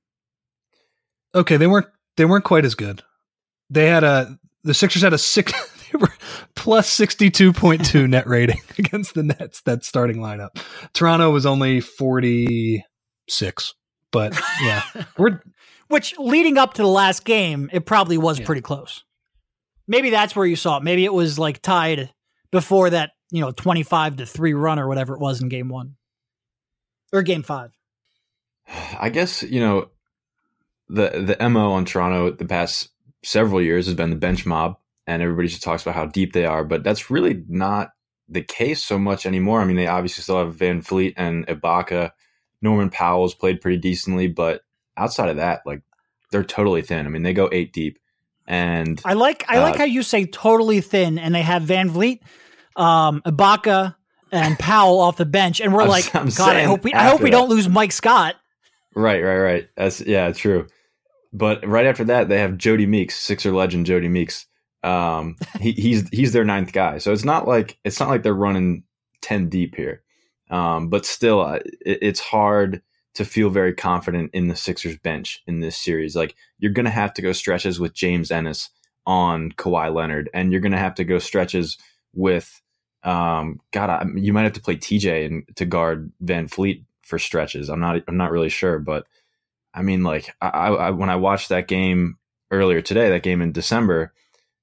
[1.34, 1.86] okay, they weren't
[2.16, 3.02] they weren't quite as good.
[3.70, 5.52] They had a the Sixers had a six
[5.92, 6.12] they were
[6.54, 9.62] plus sixty two point two net rating against the Nets.
[9.62, 10.60] That starting lineup.
[10.92, 12.84] Toronto was only forty
[13.28, 13.74] six,
[14.10, 14.82] but yeah,
[15.18, 15.40] we're
[15.90, 18.46] Which leading up to the last game, it probably was Yeah.
[18.46, 19.02] pretty close.
[19.88, 20.84] Maybe that's where you saw it.
[20.84, 22.14] Maybe it was like tied
[22.52, 25.96] before that, you know, 25 to 3 run or whatever it was in game 1
[27.12, 27.72] or game 5.
[29.00, 29.90] I guess you know
[30.88, 32.90] the the mo on Toronto the past
[33.24, 34.76] several years has been the bench mob,
[35.08, 37.90] and everybody just talks about how deep they are, but that's really not
[38.28, 39.60] the case so much anymore.
[39.60, 42.12] I mean, they obviously still have VanVleet and Ibaka.
[42.62, 44.62] Norman Powell's played pretty decently, but
[44.96, 45.82] outside of that, like
[46.32, 47.06] they're totally thin.
[47.06, 47.98] I mean, they go eight deep,
[48.46, 52.20] and I like I like Uh, how you say totally thin and they have VanVleet,
[52.76, 53.94] um, Ibaka
[54.32, 57.04] and Powell off the bench and we're I'm- like I'm god I hope we I
[57.10, 57.36] hope we that.
[57.36, 58.36] don't lose Mike Scott.
[58.94, 59.68] Right, right, right.
[59.76, 60.66] That's yeah, true.
[61.32, 64.46] But right after that, they have Jody Meeks, Sixer legend Jody Meeks.
[64.82, 68.34] Um, he, he's he's their ninth guy, so it's not like it's not like they're
[68.34, 68.82] running
[69.22, 70.02] ten deep here.
[70.50, 72.82] Um, but still, uh, it, it's hard
[73.14, 76.14] to feel very confident in the Sixers bench in this series.
[76.14, 78.70] Like you're going to have to go stretches with James Ennis
[79.06, 81.78] on Kawhi Leonard, and you're going to have to go stretches
[82.14, 82.60] with
[83.02, 83.90] um, God.
[83.90, 87.68] I, you might have to play TJ and to guard VanVleet for stretches.
[87.68, 88.02] I'm not.
[88.06, 89.06] I'm not really sure, but
[89.74, 92.18] I mean, like I, I when I watched that game
[92.50, 94.12] earlier today, that game in December,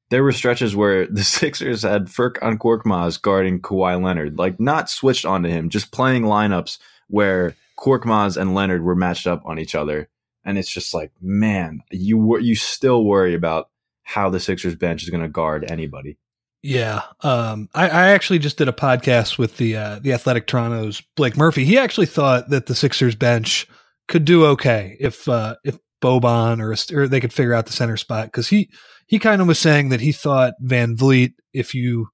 [0.09, 5.25] there were stretches where the Sixers had Furkan Korkmaz guarding Kawhi Leonard, like not switched
[5.25, 10.09] onto him, just playing lineups where Korkmaz and Leonard were matched up on each other,
[10.43, 13.69] and it's just like, man, you you still worry about
[14.03, 16.17] how the Sixers bench is going to guard anybody.
[16.63, 21.01] Yeah, um, I, I actually just did a podcast with the uh, the Athletic Toronto's
[21.15, 21.65] Blake Murphy.
[21.65, 23.67] He actually thought that the Sixers bench
[24.07, 27.97] could do okay if uh, if Boban or, or they could figure out the center
[27.97, 28.69] spot because he
[29.07, 32.07] he kind of was saying that he thought VanVleet if you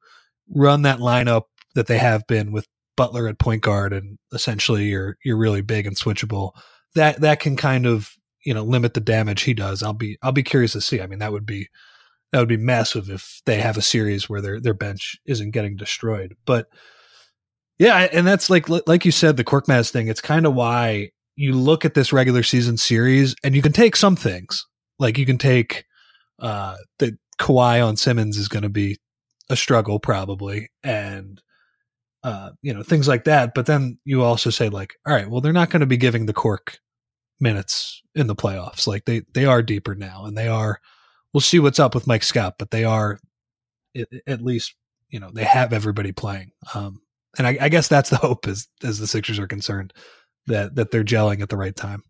[0.49, 1.43] run that lineup
[1.76, 5.88] that they have been with Butler at point guard and essentially you're you're really big
[5.88, 6.51] and switchable
[6.95, 8.12] that that can kind of
[8.45, 9.84] you know limit the damage he does.
[9.84, 11.01] I'll be I'll be curious to see.
[11.01, 11.69] I mean that would be
[12.32, 15.75] that would be massive if they have a series where their their bench isn't getting
[15.75, 16.36] destroyed.
[16.45, 16.67] But
[17.79, 20.08] yeah, and that's like like you said, the Korkmaz thing.
[20.08, 23.95] It's kind of why you look at this regular season series and you can take
[23.95, 24.65] some things,
[24.99, 25.86] like you can take
[26.39, 28.97] uh, that Kawhi on Simmons is going to be
[29.49, 31.41] a struggle probably, and
[32.23, 33.53] uh, you know things like that.
[33.53, 36.25] But then you also say like, all right, well they're not going to be giving
[36.25, 36.79] the Cork
[37.39, 38.88] minutes in the playoffs.
[38.88, 40.79] Like they they are deeper now, and they are
[41.33, 43.19] we'll see what's up with Mike Scott, but they are
[43.95, 44.75] at, at least
[45.09, 46.51] you know they have everybody playing.
[46.73, 47.01] Um,
[47.38, 49.93] and I, I guess that's the hope as as the Sixers are concerned
[50.47, 52.03] that that they're gelling at the right time.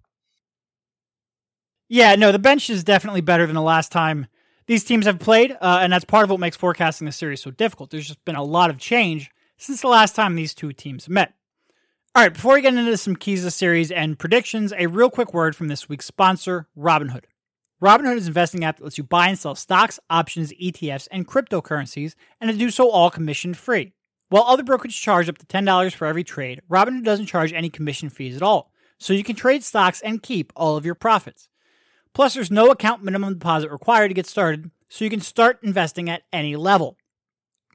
[1.90, 4.28] Yeah, no, the bench is definitely better than the last time
[4.66, 7.52] these teams have played, uh, and that's part of what makes forecasting the series so
[7.52, 7.90] difficult.
[7.90, 9.30] There's just been a lot of change
[9.64, 11.34] since the last time these two teams met.
[12.16, 15.10] All right, before we get into some keys of the series and predictions, a real
[15.10, 17.24] quick word from this week's sponsor, Robinhood.
[17.82, 21.28] Robinhood is an investing app that lets you buy and sell stocks, options, ETFs, and
[21.28, 23.94] cryptocurrencies, and to do so all commission free.
[24.30, 28.10] While other brokerages charge up to $10 for every trade, Robinhood doesn't charge any commission
[28.10, 31.48] fees at all, so you can trade stocks and keep all of your profits.
[32.14, 36.10] Plus, there's no account minimum deposit required to get started, so you can start investing
[36.10, 36.98] at any level.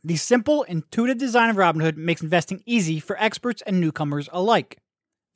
[0.08, 4.78] The simple, intuitive design of Robinhood makes investing easy for experts and newcomers alike.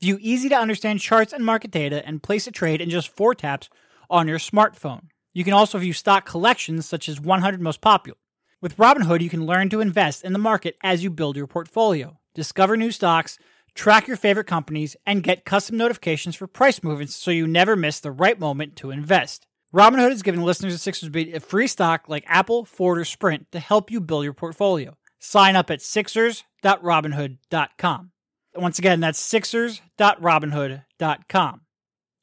[0.01, 3.35] View easy to understand charts and market data and place a trade in just four
[3.35, 3.69] taps
[4.09, 5.09] on your smartphone.
[5.35, 8.17] You can also view stock collections such as 100 most popular.
[8.63, 12.19] With Robinhood, you can learn to invest in the market as you build your portfolio,
[12.35, 13.39] discover new stocks,
[13.75, 18.01] track your favorite companies, and get custom notifications for price movements so you never miss
[18.01, 19.47] the right moment to invest.
[19.75, 23.51] Robinhood is giving listeners of Sixers Beat a free stock like Apple, Ford, or Sprint
[23.53, 24.99] to help you build your portfolio.
[25.19, 28.11] Sign up at sixers.robinhood.com.
[28.55, 31.61] Once again, that's sixers.robinhood.com.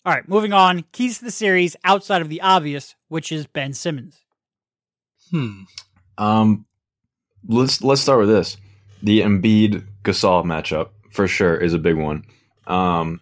[0.05, 0.85] All right, moving on.
[0.91, 4.19] Keys to the series outside of the obvious, which is Ben Simmons.
[5.31, 5.63] Hmm.
[6.19, 6.67] Um,
[7.47, 8.57] let's let's start with this.
[9.01, 12.25] The Embiid Gasol matchup for sure is a big one.
[12.67, 13.21] Um,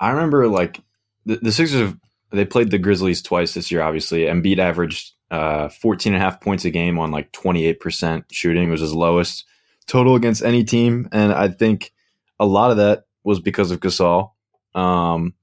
[0.00, 0.80] I remember like
[1.24, 1.96] the, the Sixers have
[2.30, 3.82] they played the Grizzlies twice this year.
[3.82, 8.70] Obviously, Embiid averaged uh, 14 and a half points a game on like 28% shooting.
[8.70, 9.44] Was his lowest
[9.88, 11.08] total against any team.
[11.10, 11.92] And I think
[12.38, 14.30] a lot of that was because of Gasol.
[14.74, 15.34] Um,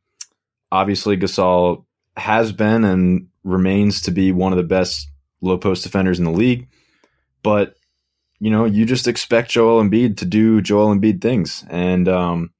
[0.71, 5.09] obviously, Gasol has been and remains to be one of the best
[5.41, 6.69] low post defenders in the league.
[7.43, 7.75] But,
[8.39, 11.65] you know, you just expect Joel Embiid to do Joel Embiid things.
[11.69, 12.51] And um,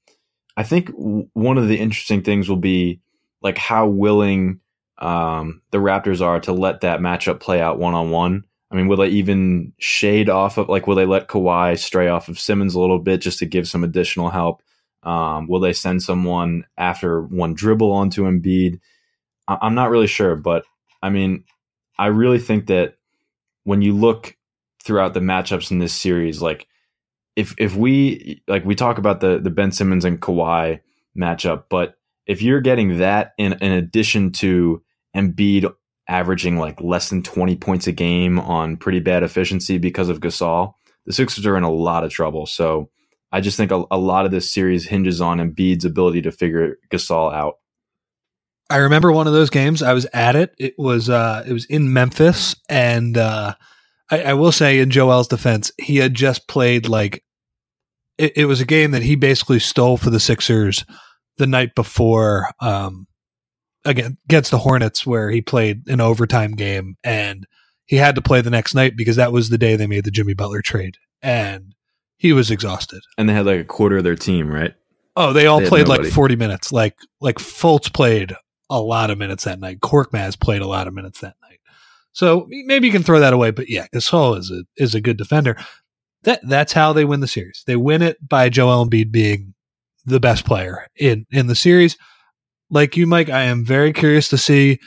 [0.57, 2.99] I think w- one of the interesting things will be
[3.45, 4.59] like how willing
[4.97, 8.43] um, the Raptors are to let that matchup play out one on one.
[8.71, 12.27] I mean, will they even shade off of like will they let Kawhi stray off
[12.27, 14.63] of Simmons a little bit just to give some additional help?
[15.03, 18.79] Um, will they send someone after one dribble onto Embiid?
[19.47, 20.65] I- I'm not really sure, but
[21.03, 21.43] I mean,
[21.99, 22.95] I really think that
[23.63, 24.35] when you look
[24.83, 26.65] throughout the matchups in this series, like
[27.35, 30.79] if if we like we talk about the the Ben Simmons and Kawhi
[31.15, 34.81] matchup, but if you're getting that in in addition to
[35.15, 35.71] Embiid
[36.07, 40.73] averaging like less than 20 points a game on pretty bad efficiency because of Gasol,
[41.05, 42.45] the Sixers are in a lot of trouble.
[42.45, 42.89] So
[43.31, 46.77] I just think a, a lot of this series hinges on Embiid's ability to figure
[46.91, 47.55] Gasol out.
[48.69, 49.83] I remember one of those games.
[49.83, 50.55] I was at it.
[50.57, 53.53] It was uh, it was in Memphis, and uh,
[54.09, 57.23] I, I will say, in Joel's defense, he had just played like
[58.17, 60.83] it, it was a game that he basically stole for the Sixers
[61.37, 63.07] the night before um,
[63.83, 67.45] again against the Hornets, where he played an overtime game, and
[67.85, 70.11] he had to play the next night because that was the day they made the
[70.11, 71.75] Jimmy Butler trade, and
[72.17, 73.01] he was exhausted.
[73.17, 74.73] And they had like a quarter of their team, right?
[75.15, 76.71] Oh, they all They played like forty minutes.
[76.71, 78.33] Like like Fultz played
[78.69, 79.79] a lot of minutes that night.
[79.79, 81.59] Korkmaz played a lot of minutes that night.
[82.11, 83.51] So maybe you can throw that away.
[83.51, 85.57] But yeah, Gasol is a is a good defender.
[86.23, 87.63] That that's how they win the series.
[87.65, 89.53] They win it by Joel Embiid being
[90.05, 91.97] the best player in in the series.
[92.69, 94.79] Like you, Mike, I am very curious to see.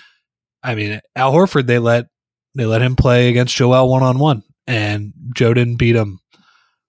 [0.63, 2.07] I mean, Al Horford they let
[2.55, 6.21] they let him play against Joel one on one, and Joe didn't beat him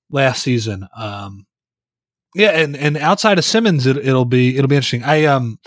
[0.10, 0.88] last season.
[0.96, 1.46] Um,
[2.36, 5.04] yeah, and and outside of Simmons, it, it'll be it'll be interesting.
[5.04, 5.60] I um,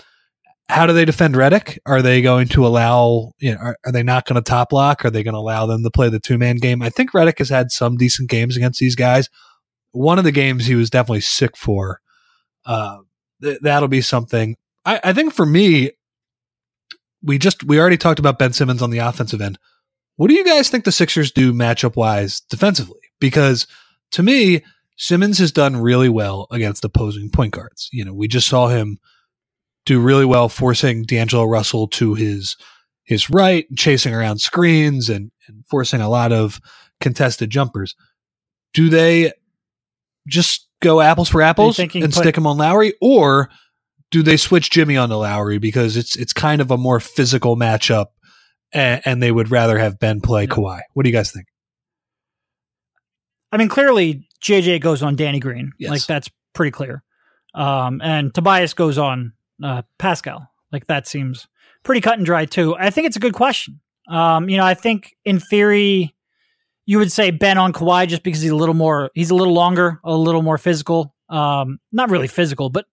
[0.69, 1.77] how do they defend Redick?
[1.85, 3.33] Are they going to allow?
[3.39, 5.05] You know, are, are they not going to top lock?
[5.05, 6.81] Are they going to allow them to play the two man game?
[6.81, 9.29] I think Redick has had some decent games against these guys.
[9.91, 11.99] One of the games he was definitely sick for.
[12.65, 12.99] Uh,
[13.41, 14.55] th- that'll be something.
[14.85, 15.91] I, I think for me,
[17.21, 19.57] we just we already talked about Ben Simmons on the offensive end.
[20.15, 22.99] What do you guys think the Sixers do matchup wise defensively?
[23.19, 23.65] Because
[24.11, 24.63] to me,
[24.97, 27.89] Simmons has done really well against opposing point guards.
[27.91, 28.99] You know, we just saw him
[29.85, 32.55] do really well forcing D'Angelo Russell to his
[33.03, 36.61] his right, chasing around screens and, and forcing a lot of
[37.01, 37.95] contested jumpers.
[38.73, 39.33] Do they
[40.27, 43.49] just go apples for apples and put- stick him on Lowry, or
[44.11, 47.55] do they switch Jimmy on onto Lowry because it's it's kind of a more physical
[47.57, 48.07] matchup,
[48.71, 50.49] and, and they would rather have Ben play Yeah.
[50.49, 50.81] Kawhi?
[50.93, 51.47] What do you guys think?
[53.51, 55.71] I mean, clearly JJ goes on Danny Green.
[55.79, 55.91] Yes.
[55.91, 57.03] Like that's pretty clear.
[57.55, 60.49] Um, and Tobias goes on uh, Pascal.
[60.71, 61.47] Like that seems
[61.83, 62.75] pretty cut and dry too.
[62.75, 63.79] I think it's a good question.
[64.09, 66.13] Um, you know, I think in theory
[66.85, 69.53] you would say Ben on Kawhi just because he's a little more, he's a little
[69.53, 71.15] longer, a little more physical.
[71.29, 72.85] Um, not really physical, but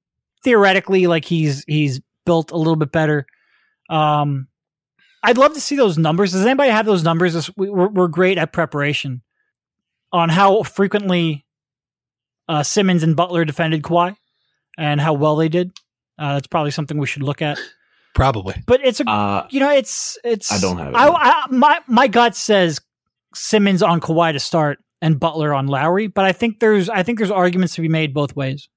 [0.45, 3.27] theoretically, like he's he's built a little bit better.
[3.89, 4.49] Um,
[5.23, 6.33] I'd love to see those numbers.
[6.33, 7.51] Does anybody have those numbers?
[7.57, 9.23] We- We're, we're great at preparation
[10.13, 11.45] on how frequently
[12.49, 14.17] uh, Simmons and Butler defended Kawhi
[14.79, 15.73] and how well they did.
[16.19, 17.59] Uh, that's probably something we should look at.
[18.15, 18.55] Probably.
[18.67, 20.97] But it's a Uh, you know it's it's I don't have it.
[20.97, 22.81] I, I, my my gut says
[23.35, 27.19] Simmons on Kawhi to start and Butler on Lowry, but I think there's I think
[27.19, 28.69] there's arguments to be made both ways.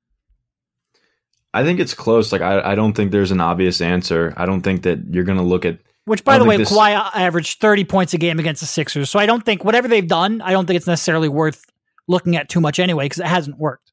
[1.53, 2.31] I think it's close.
[2.31, 4.33] Like I, I don't think there's an obvious answer.
[4.37, 7.11] I don't think that you're going to look at Which, by the way, this- Kawhi
[7.13, 9.09] averaged 30 points a game against the Sixers.
[9.09, 11.63] So I don't think whatever they've done, I don't think it's necessarily worth
[12.07, 13.91] looking at too much anyway because it hasn't worked.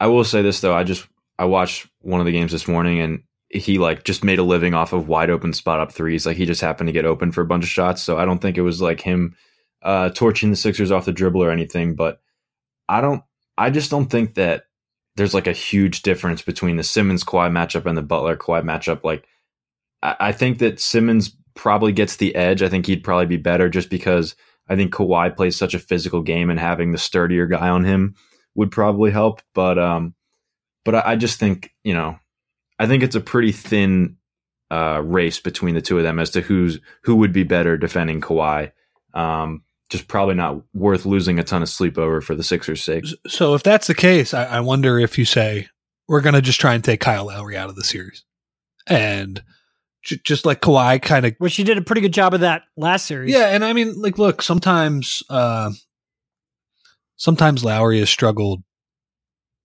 [0.00, 0.74] I will say this though.
[0.74, 1.06] I just
[1.38, 4.74] I watched one of the games this morning and he like just made a living
[4.74, 6.26] off of wide open spot up threes.
[6.26, 8.02] Like he just happened to get open for a bunch of shots.
[8.02, 9.36] So I don't think it was like him
[9.86, 11.94] uh torching the Sixers off the dribble or anything.
[11.94, 12.20] But
[12.88, 13.22] I don't
[13.56, 14.64] I just don't think that
[15.16, 19.04] there's like a huge difference between the Simmons Kawhi matchup and the Butler Kawhi matchup.
[19.04, 19.26] Like
[20.02, 22.62] I, I think that Simmons probably gets the edge.
[22.62, 24.34] I think he'd probably be better just because
[24.68, 28.14] I think Kawhi plays such a physical game, and having the sturdier guy on him
[28.54, 29.40] would probably help.
[29.54, 30.14] But um,
[30.84, 32.18] but I, I just think you know,
[32.78, 34.16] I think it's a pretty thin
[34.70, 38.20] uh, race between the two of them as to who's who would be better defending
[38.20, 38.72] Kawhi.
[39.14, 43.04] Um, just probably not worth losing a ton of sleep over for the Sixers' sake.
[43.26, 45.68] So if that's the case, I, I wonder if you say
[46.08, 48.24] we're going to just try and take Kyle Lowry out of the series,
[48.86, 49.42] and
[50.02, 51.34] j- just like Kawhi, kind of.
[51.38, 53.32] Which he did a pretty good job of that last series.
[53.32, 55.70] Yeah, and I mean, like, look, sometimes, uh,
[57.16, 58.62] sometimes Lowry has struggled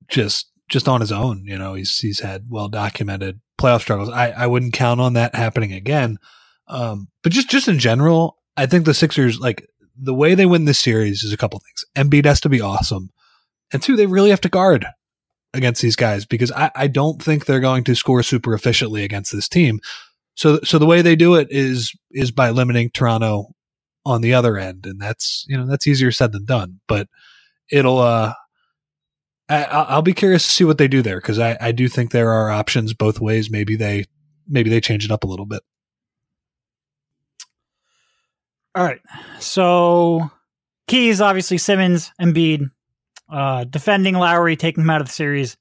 [0.08, 1.44] just just on his own.
[1.46, 4.10] You know, he's he's had well documented playoff struggles.
[4.10, 6.18] I I wouldn't count on that happening again.
[6.68, 10.66] Um, but just just in general, I think the Sixers like the way they win
[10.66, 11.86] this series is a couple things.
[11.96, 13.10] Embiid has to be awesome,
[13.72, 14.86] and two, they really have to guard
[15.54, 19.32] against these guys because I, I don't think they're going to score super efficiently against
[19.32, 19.80] this team.
[20.36, 23.48] So so the way they do it is is by limiting Toronto
[24.06, 26.80] on the other end, and that's you know that's easier said than done.
[26.88, 27.08] But
[27.70, 28.34] it'll uh,
[29.50, 32.12] I, I'll be curious to see what they do there because I, I do think
[32.12, 33.52] there are options both ways.
[33.52, 34.06] Maybe they
[34.48, 35.62] maybe they change it up a little bit.
[38.76, 39.02] All right.
[39.40, 40.30] So
[40.88, 42.72] keys obviously Simmons, Embiid,
[43.30, 45.58] uh, defending Lowry, taking him out of the series,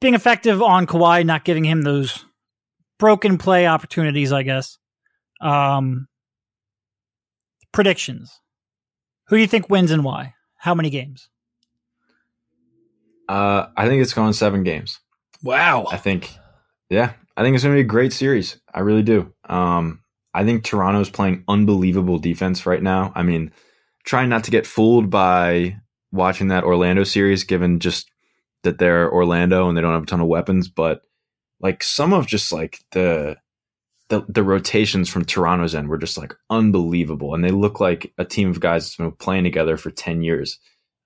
[0.00, 2.24] being effective on Kawhi, not giving him those
[2.98, 4.32] broken play opportunities.
[4.32, 4.78] I guess.
[5.40, 6.08] Um,
[7.72, 8.38] predictions.
[9.28, 10.34] Who do you think wins and why?
[10.58, 11.28] How many games?
[13.28, 15.00] Uh, I think it's going seven games.
[15.42, 15.86] Wow.
[15.90, 16.36] I think,
[16.90, 18.60] yeah, I think it's going to be a great series.
[18.72, 19.32] I really do.
[19.48, 20.01] Um,
[20.34, 23.12] I think Toronto's playing unbelievable defense right now.
[23.14, 23.52] I mean,
[24.04, 25.76] trying not to get fooled by
[26.10, 28.10] watching that Orlando series, given just
[28.62, 31.02] that they're Orlando and they don't have a ton of weapons, but
[31.60, 33.36] like some of just like the
[34.08, 38.24] the the rotations from Toronto's end were just like unbelievable, and they look like a
[38.24, 40.58] team of guys that's been playing together for ten years.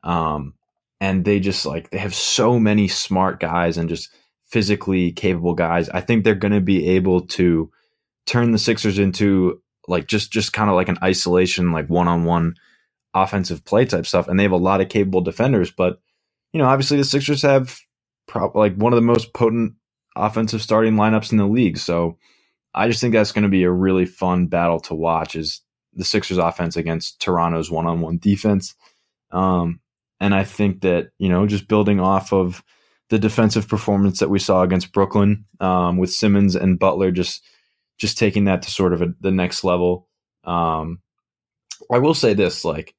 [0.03, 0.55] Um,
[1.01, 4.09] and they just like they have so many smart guys and just
[4.49, 5.89] physically capable guys.
[5.89, 7.71] I think they're going to be able to
[8.27, 12.25] turn the Sixers into like just just kind of like an isolation, like one on
[12.25, 12.55] one
[13.15, 14.29] offensive play type stuff.
[14.29, 16.01] And they have a lot of capable defenders, but
[16.53, 17.79] you know, obviously the Sixers have
[18.27, 19.75] probably like one of the most potent
[20.15, 21.79] offensive starting lineups in the league.
[21.79, 22.19] So
[22.75, 25.37] I just think that's going to be a really fun battle to watch.
[25.37, 25.63] Is
[25.95, 28.75] the Sixers offense against Toronto's one on one defense.
[29.31, 29.81] Um,
[30.21, 32.63] and I think that, you know, just building off of
[33.09, 37.43] the defensive performance that we saw against Brooklyn um, with Simmons and Butler just
[37.99, 40.09] just taking that to sort of a, the next level.
[40.45, 41.01] Um,
[41.91, 42.95] I will say this, like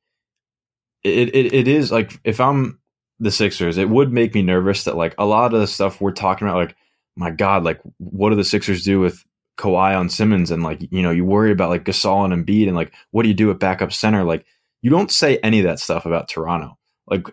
[1.04, 2.80] it, it it is like if I'm
[3.20, 6.12] the Sixers, it would make me nervous that like a lot of the stuff we're
[6.12, 6.76] talking about, like
[7.16, 9.24] my God, like what do the Sixers do with
[9.58, 12.76] Kawhi on Simmons and like you know you worry about like Gasol and Embiid and
[12.76, 14.24] like what do you do at backup center?
[14.24, 14.46] Like
[14.82, 16.78] you don't say any of that stuff about Toronto.
[17.08, 17.28] Like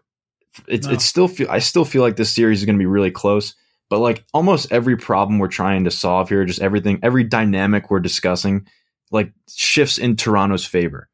[0.66, 0.92] it's no.
[0.92, 3.54] it's still feel I still feel like this series is going to be really close.
[3.90, 8.00] But like almost every problem we're trying to solve here, just everything, every dynamic we're
[8.00, 8.66] discussing,
[9.10, 11.08] like shifts in Toronto's favor.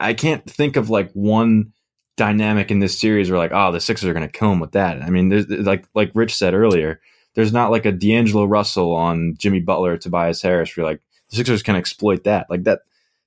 [0.00, 1.72] I can't think of like one
[2.16, 4.72] dynamic in this series where like, oh, the Sixers are going to kill him with
[4.72, 5.02] that.
[5.02, 7.00] I mean, there's like like Rich said earlier,
[7.34, 10.76] there's not like a D'Angelo Russell on Jimmy Butler, Tobias Harris.
[10.76, 12.48] Where like the Sixers can exploit that.
[12.50, 12.80] Like that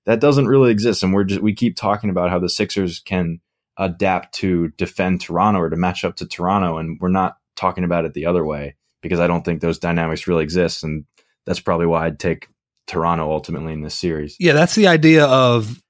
[0.05, 3.39] that doesn't really exist, and we're just we keep talking about how the Sixers can
[3.77, 8.05] adapt to defend Toronto or to match up to Toronto, and we're not talking about
[8.05, 11.05] it the other way because I don't think those dynamics really exist, and
[11.45, 12.47] that's probably why I'd take
[12.87, 14.35] Toronto ultimately in this series.
[14.39, 15.81] Yeah, that's the idea of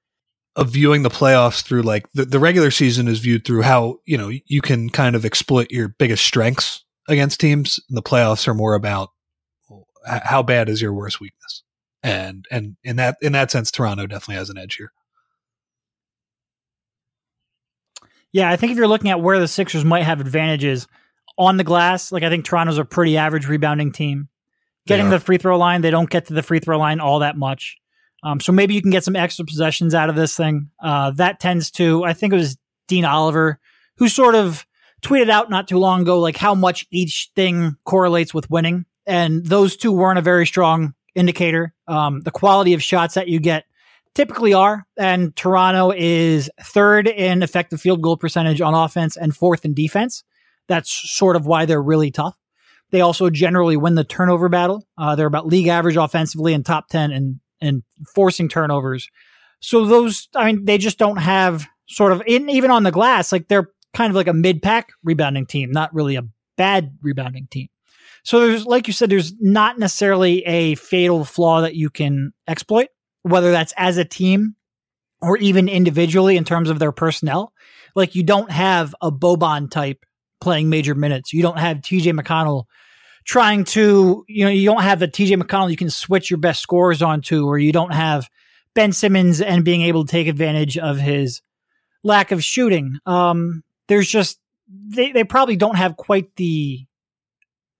[0.56, 4.18] of viewing the playoffs through like the, the regular season is viewed through how you
[4.18, 7.80] know you can kind of exploit your biggest strengths against teams.
[7.88, 9.10] And the playoffs are more about
[10.06, 11.62] how bad is your worst weakness,
[12.02, 14.92] and and in that in that sense, Toronto definitely has an edge here.
[18.32, 20.86] Yeah, I think if you're looking at where the Sixers might have advantages
[21.40, 24.28] on the glass, like I think Toronto's a pretty average rebounding team.
[24.86, 27.36] Getting the free throw line, they don't get to the free throw line all that
[27.36, 27.78] much.
[28.22, 30.70] Um, so maybe you can get some extra possessions out of this thing.
[30.82, 33.60] Uh, that tends to, I think it was Dean Oliver
[33.96, 34.66] who sort of
[35.00, 38.84] tweeted out not too long ago, like how much each thing correlates with winning.
[39.06, 41.72] And those two weren't a very strong indicator.
[41.86, 43.64] Um, the quality of shots that you get
[44.14, 44.86] typically are.
[44.98, 50.24] And Toronto is third in effective field goal percentage on offense and fourth in defense.
[50.70, 52.36] That's sort of why they're really tough.
[52.90, 54.86] They also generally win the turnover battle.
[54.96, 57.82] Uh, they're about league average offensively and top 10 and, and
[58.14, 59.10] forcing turnovers.
[59.60, 63.32] So those, I mean, they just don't have sort of, in, even on the glass,
[63.32, 66.22] like they're kind of like a mid pack rebounding team, not really a
[66.56, 67.68] bad rebounding team.
[68.22, 72.88] So there's, like you said, there's not necessarily a fatal flaw that you can exploit
[73.22, 74.54] whether that's as a team
[75.20, 77.52] or even individually in terms of their personnel.
[77.94, 80.04] Like you don't have a Boban type
[80.40, 81.32] playing major minutes.
[81.32, 82.64] You don't have TJ McConnell
[83.24, 86.60] trying to, you know, you don't have the TJ McConnell you can switch your best
[86.60, 88.28] scores onto, or you don't have
[88.74, 91.42] Ben Simmons and being able to take advantage of his
[92.02, 92.98] lack of shooting.
[93.06, 94.38] Um, there's just
[94.68, 96.86] they, they probably don't have quite the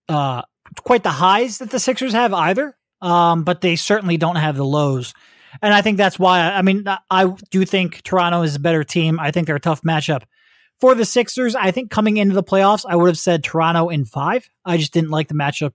[0.09, 0.41] uh
[0.83, 2.77] quite the highs that the Sixers have either.
[3.01, 5.13] Um, but they certainly don't have the lows.
[5.61, 9.19] And I think that's why I mean I do think Toronto is a better team.
[9.19, 10.23] I think they're a tough matchup.
[10.81, 14.03] For the Sixers, I think coming into the playoffs, I would have said Toronto in
[14.03, 14.49] five.
[14.65, 15.73] I just didn't like the matchup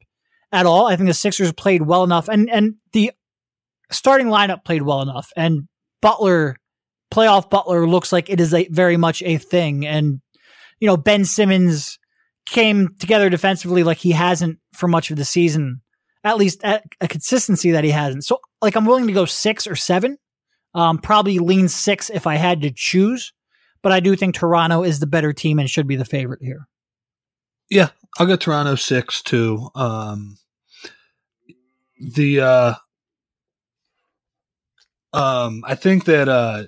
[0.52, 0.86] at all.
[0.86, 3.12] I think the Sixers played well enough and and the
[3.90, 5.32] starting lineup played well enough.
[5.36, 5.68] And
[6.02, 6.56] Butler,
[7.12, 9.86] playoff Butler looks like it is a very much a thing.
[9.86, 10.20] And,
[10.80, 11.98] you know, Ben Simmons
[12.46, 15.82] came together defensively like he hasn't for much of the season,
[16.24, 18.24] at least at a consistency that he hasn't.
[18.24, 20.18] So, like, I'm willing to go six or seven.
[20.74, 23.32] Um, probably lean six if I had to choose,
[23.86, 26.66] but I do think Toronto is the better team and should be the favorite here.
[27.70, 29.68] Yeah, I'll go Toronto six too.
[29.76, 30.38] Um,
[32.00, 32.74] the uh,
[35.12, 36.64] um, I think that uh,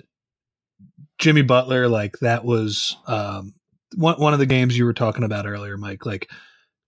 [1.17, 3.53] Jimmy Butler, like that was um,
[3.97, 6.05] one one of the games you were talking about earlier, Mike.
[6.05, 6.31] Like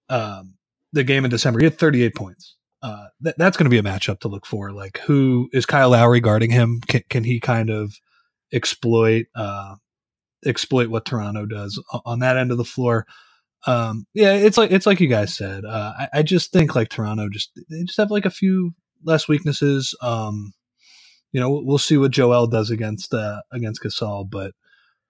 [0.08, 0.54] um,
[0.94, 2.56] the game in December, he had 38 points.
[2.82, 4.72] Uh, th- that's going to be a matchup to look for.
[4.72, 6.80] Like, who is Kyle Lowry guarding him?
[6.88, 8.00] Can, can he kind of
[8.54, 9.76] exploit uh,
[10.46, 13.06] exploit what Toronto does on that end of the floor?
[13.68, 15.66] Um, yeah, it's like it's like you guys said.
[15.66, 18.74] Uh, I, I just think like Toronto just they just have like a few
[19.04, 19.96] less weaknesses.
[20.02, 20.54] Um,
[21.32, 24.54] you know, we'll see what Joel does against uh, against Gasol, but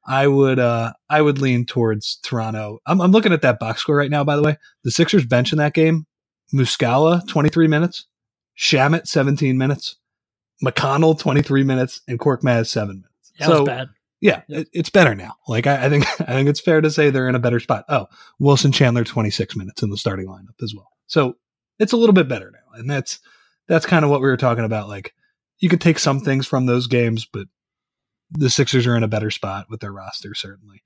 [0.05, 2.79] I would uh, I would lean towards Toronto.
[2.85, 4.23] I'm, I'm looking at that box score right now.
[4.23, 6.05] By the way, the Sixers bench in that game:
[6.53, 8.05] Muscala 23 minutes,
[8.57, 9.95] Shamet 17 minutes,
[10.63, 13.33] McConnell 23 minutes, and Korkmaz seven minutes.
[13.39, 13.89] That so, was bad.
[14.21, 15.33] Yeah, it, it's better now.
[15.47, 17.85] Like I, I think I think it's fair to say they're in a better spot.
[17.89, 18.07] Oh,
[18.39, 20.89] Wilson Chandler 26 minutes in the starting lineup as well.
[21.07, 21.35] So
[21.79, 23.19] it's a little bit better now, and that's
[23.67, 24.87] that's kind of what we were talking about.
[24.87, 25.13] Like
[25.59, 27.47] you could take some things from those games, but
[28.31, 30.81] the Sixers are in a better spot with their roster, certainly.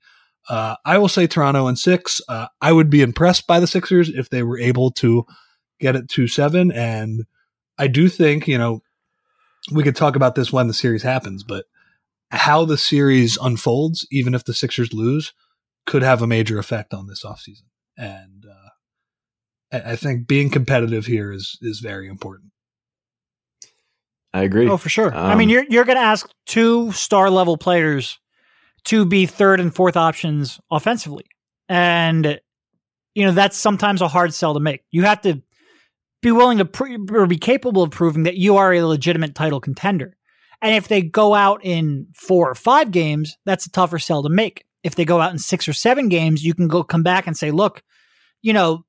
[0.48, 2.20] Uh, I will say Toronto and six.
[2.28, 5.24] Uh, I would be impressed by the Sixers if they were able to
[5.80, 6.70] get it to seven.
[6.72, 7.24] And
[7.78, 8.82] I do think, you know,
[9.72, 11.64] we could talk about this when the series happens, but
[12.30, 15.32] how the series unfolds, even if the Sixers lose,
[15.86, 17.66] could have a major effect on this offseason.
[17.96, 22.52] And uh, I think being competitive here is is very important.
[24.32, 24.68] I agree.
[24.68, 25.16] Oh, for sure.
[25.16, 28.18] Um, I mean, um, you're you're going to ask two star level players
[28.84, 31.24] to be third and fourth options offensively,
[31.68, 32.38] and
[33.14, 34.82] you know that's sometimes a hard sell to make.
[34.90, 35.42] You have to
[36.22, 39.60] be willing to pr- or be capable of proving that you are a legitimate title
[39.60, 40.15] contender.
[40.62, 44.28] And if they go out in four or five games, that's a tougher sell to
[44.28, 44.64] make.
[44.82, 47.36] If they go out in six or seven games, you can go come back and
[47.36, 47.82] say, look,
[48.42, 48.84] you know,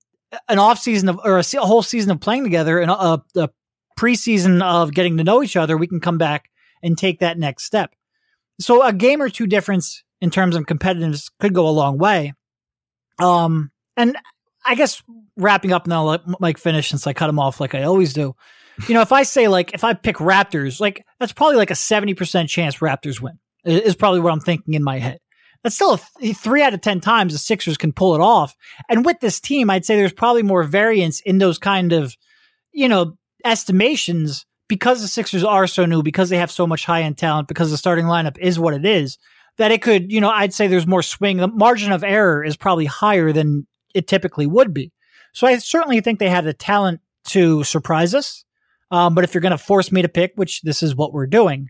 [0.48, 3.50] an off season of or a, a whole season of playing together and a, a
[3.98, 6.50] preseason of getting to know each other, we can come back
[6.84, 7.94] and take that next step.
[8.60, 12.34] So a game or two difference in terms of competitiveness could go a long way.
[13.20, 14.18] Um, and
[14.66, 15.02] I guess
[15.36, 18.36] wrapping up now, let Mike finish since I cut him off like I always do.
[18.88, 21.76] You know, if I say like if I pick Raptors, like that's probably like a
[21.76, 23.40] seventy percent chance Raptors win.
[23.66, 25.20] Is probably what I'm thinking in my head.
[25.62, 28.56] That's still a th- three out of ten times the Sixers can pull it off.
[28.88, 32.16] And with this team, I'd say there's probably more variance in those kind of,
[32.72, 37.02] you know, estimations because the Sixers are so new, because they have so much high
[37.02, 39.18] end talent, because the starting lineup is what it is,
[39.58, 41.38] that it could, you know, I'd say there's more swing.
[41.38, 44.94] The margin of error is probably higher than it typically would be.
[45.34, 48.46] So I certainly think they have the talent to surprise us.
[48.90, 51.28] Um, but if you're going to force me to pick, which this is what we're
[51.28, 51.70] doing,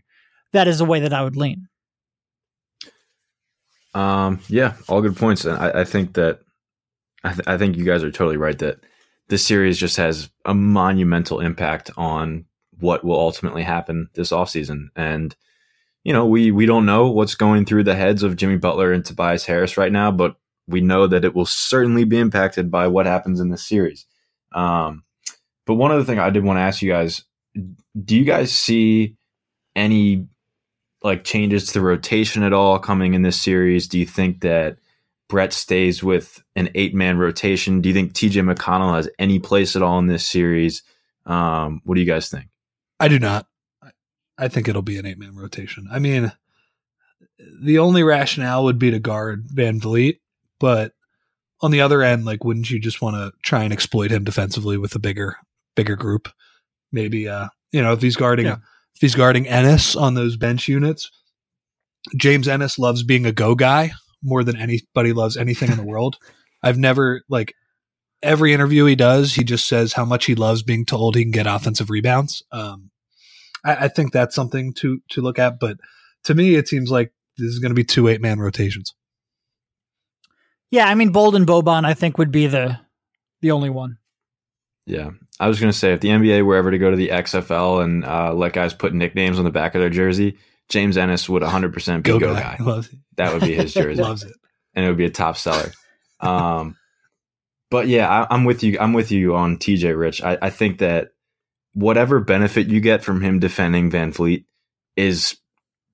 [0.52, 1.68] that is the way that I would lean.
[3.94, 5.44] Um, yeah, all good points.
[5.44, 6.40] And I, I think that
[7.24, 8.78] I, th- I think you guys are totally right that
[9.28, 12.44] this series just has a monumental impact on
[12.78, 14.88] what will ultimately happen this offseason.
[14.94, 15.34] And,
[16.04, 19.04] you know, we, we don't know what's going through the heads of Jimmy Butler and
[19.04, 20.36] Tobias Harris right now, but
[20.68, 24.06] we know that it will certainly be impacted by what happens in this series.
[24.52, 25.02] Um,
[25.68, 27.22] but one other thing I did want to ask you guys
[28.04, 29.16] do you guys see
[29.76, 30.26] any
[31.02, 33.86] like changes to the rotation at all coming in this series?
[33.86, 34.78] Do you think that
[35.28, 37.80] Brett stays with an eight man rotation.
[37.80, 40.82] Do you think TJ McConnell has any place at all in this series?
[41.26, 42.46] Um, what do you guys think?
[42.98, 43.46] I do not.
[44.38, 45.86] I think it'll be an eight man rotation.
[45.90, 46.32] I mean,
[47.60, 50.20] the only rationale would be to guard VanVleet,
[50.58, 50.92] but
[51.60, 54.78] on the other end, like, wouldn't you just want to try and exploit him defensively
[54.78, 55.36] with a bigger,
[55.78, 56.28] bigger group?
[56.92, 58.56] Maybe, uh, you know, if he's guarding, yeah.
[58.94, 61.10] if he's guarding Ennis on those bench units,
[62.16, 66.16] James Ennis loves being a go guy more than anybody loves anything in the world.
[66.62, 67.54] I've never like
[68.22, 71.30] every interview he does, he just says how much he loves being told he can
[71.30, 72.42] get offensive rebounds.
[72.50, 72.90] Um,
[73.64, 75.60] I, I think that's something to to look at.
[75.60, 75.78] But
[76.24, 78.94] to me, it seems like this is going to be two eight man rotations.
[80.70, 82.78] Yeah, I mean Bolden Boban, I think would be the
[83.40, 83.98] the only one.
[84.88, 87.08] Yeah, I was going to say if the NBA were ever to go to the
[87.08, 90.38] XFL and uh, let guys put nicknames on the back of their jersey,
[90.70, 92.56] James Ennis would 100% be go, go guy.
[92.64, 92.80] guy.
[93.16, 94.02] That would be his jersey.
[94.02, 94.32] Loves it,
[94.74, 95.72] and it would be a top seller.
[96.20, 96.76] Um,
[97.70, 98.78] but yeah, I, am with you.
[98.80, 100.22] I'm with you on TJ Rich.
[100.22, 101.10] I, I think that
[101.74, 104.44] whatever benefit you get from him defending VanVleet
[104.96, 105.36] is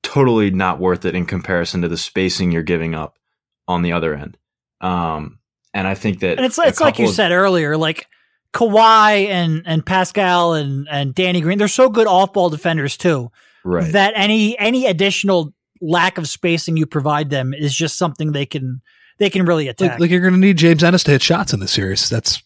[0.04, 3.18] totally not worth it in comparison to the spacing you're giving up
[3.66, 4.38] on the other end.
[4.80, 5.40] Um,
[5.72, 8.06] and I think that and it's it's like you of, said earlier, like
[8.54, 13.30] Kawhi and and Pascal and and Danny Green, they're so good off ball defenders too.
[13.64, 13.92] Right.
[13.92, 18.80] That any any additional lack of spacing you provide them is just something they can
[19.18, 19.92] they can really attack.
[19.92, 22.08] Like, like you're going to need James Ennis to hit shots in the series.
[22.08, 22.42] That's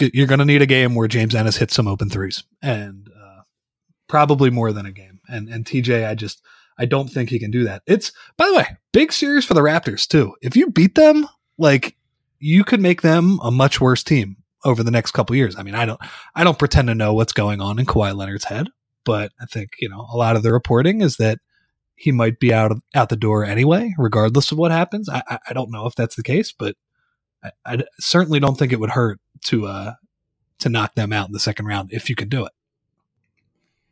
[0.00, 3.42] you're going to need a game where James Ennis hits some open threes, and uh,
[4.08, 5.20] probably more than a game.
[5.28, 6.42] And and TJ, I just
[6.76, 7.82] I don't think he can do that.
[7.86, 10.34] It's by the way, big series for the Raptors too.
[10.42, 11.96] If you beat them, like
[12.40, 15.56] you could make them a much worse team over the next couple years.
[15.56, 16.00] I mean, I don't
[16.34, 18.68] I don't pretend to know what's going on in Kawhi Leonard's head,
[19.04, 21.38] but I think you know a lot of the reporting is that
[21.94, 25.08] he might be out of, out the door anyway, regardless of what happens.
[25.08, 26.76] I, I, I don't know if that's the case, but
[27.42, 29.92] I, I, certainly don't think it would hurt to uh
[30.58, 32.52] to knock them out in the second round if you could do it.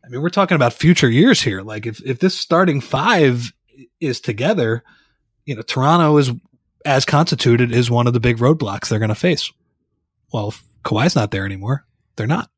[0.05, 1.63] I mean, we're talking about future years here.
[1.63, 3.53] Like if if this starting five
[4.01, 4.83] is together,
[5.47, 6.31] you know, Toronto is
[6.85, 9.51] as constituted is one of the big roadblocks they're going to face.
[10.35, 12.51] Well, if Kawhi's not there anymore, they're not.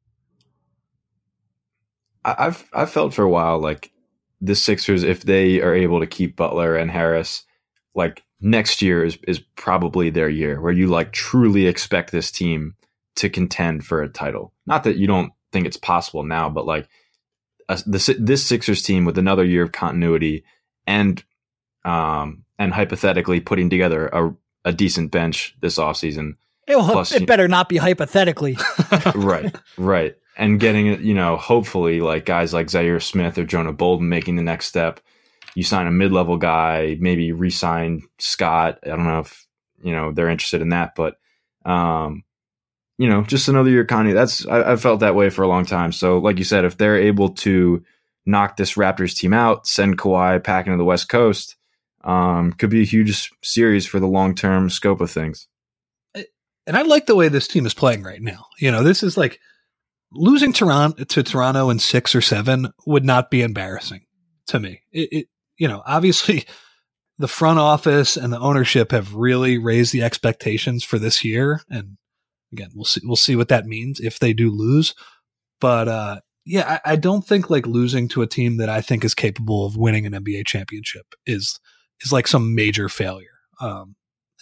[2.24, 3.92] I've I've felt for a while like
[4.40, 7.44] the Sixers, if they are able to keep Butler and Harris,
[7.94, 12.76] like next year is is probably their year where you like truly expect this team
[13.16, 14.54] to contend for a title.
[14.66, 16.88] Not that you don't think it's possible now, but like
[17.84, 20.44] this this Sixers team with another year of continuity
[20.86, 21.22] and
[21.84, 26.36] um and hypothetically putting together a a decent bench this offseason.
[26.66, 28.58] It, plus, it better not be hypothetically.
[29.14, 30.16] right, right.
[30.36, 34.36] And getting it, you know, hopefully like guys like Zhaire Smith or Jonah Bolden making
[34.36, 35.00] the next step
[35.56, 38.78] you sign a mid level guy, maybe re-sign Scott.
[38.84, 39.46] I don't know if
[39.82, 41.16] you know they're interested in that, but
[41.64, 42.24] um,
[42.98, 44.12] you know, just another year Kanye.
[44.12, 45.92] That's I, I felt that way for a long time.
[45.92, 47.82] So, like you said, if they're able to
[48.26, 51.56] knock this Raptors team out, send Kawhi packing to the West Coast,
[52.04, 55.48] um, could be a huge series for the long term scope of things.
[56.66, 58.46] And I like the way this team is playing right now.
[58.58, 59.40] You know, this is like
[60.12, 64.02] losing Toronto to Toronto in six or seven would not be embarrassing
[64.48, 64.82] to me.
[64.92, 66.44] It, it, you know, obviously
[67.18, 71.62] the front office and the ownership have really raised the expectations for this year.
[71.70, 71.96] And
[72.52, 74.94] again, we'll see, we'll see what that means if they do lose.
[75.60, 79.04] But, uh, yeah, I, I don't think like losing to a team that I think
[79.04, 81.58] is capable of winning an NBA championship is,
[82.02, 83.38] is like some major failure.
[83.60, 83.96] Um,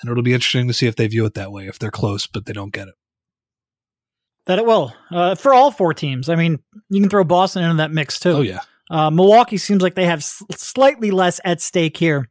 [0.04, 2.26] and it'll be interesting to see if they view it that way, if they're close,
[2.26, 2.94] but they don't get it.
[4.44, 6.28] That it will uh, for all four teams.
[6.28, 6.58] I mean,
[6.90, 8.32] you can throw Boston into that mix too.
[8.32, 12.28] Oh yeah, uh, Milwaukee seems like they have s- slightly less at stake here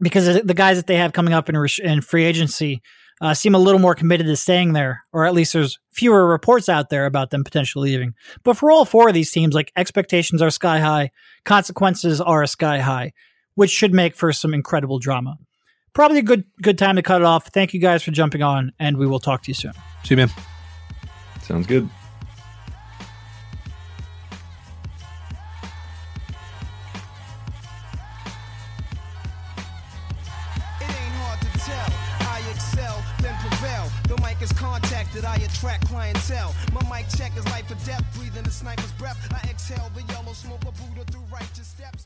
[0.00, 2.82] because the guys that they have coming up in, re- in free agency
[3.20, 6.68] uh, seem a little more committed to staying there, or at least there's fewer reports
[6.68, 8.14] out there about them potentially leaving.
[8.42, 11.12] But for all four of these teams, like expectations are sky high,
[11.44, 13.12] consequences are sky high,
[13.54, 15.36] which should make for some incredible drama.
[15.98, 17.48] Probably a good good time to cut it off.
[17.48, 19.72] Thank you guys for jumping on, and we will talk to you soon.
[20.04, 20.30] See you, man.
[21.42, 21.90] Sounds good.
[35.26, 36.54] I attract clientele.
[36.72, 39.18] My mic check is life or death, breathing the sniper's breath.
[39.32, 42.04] I exhale the yellow smoke, a Buddha through righteous steps.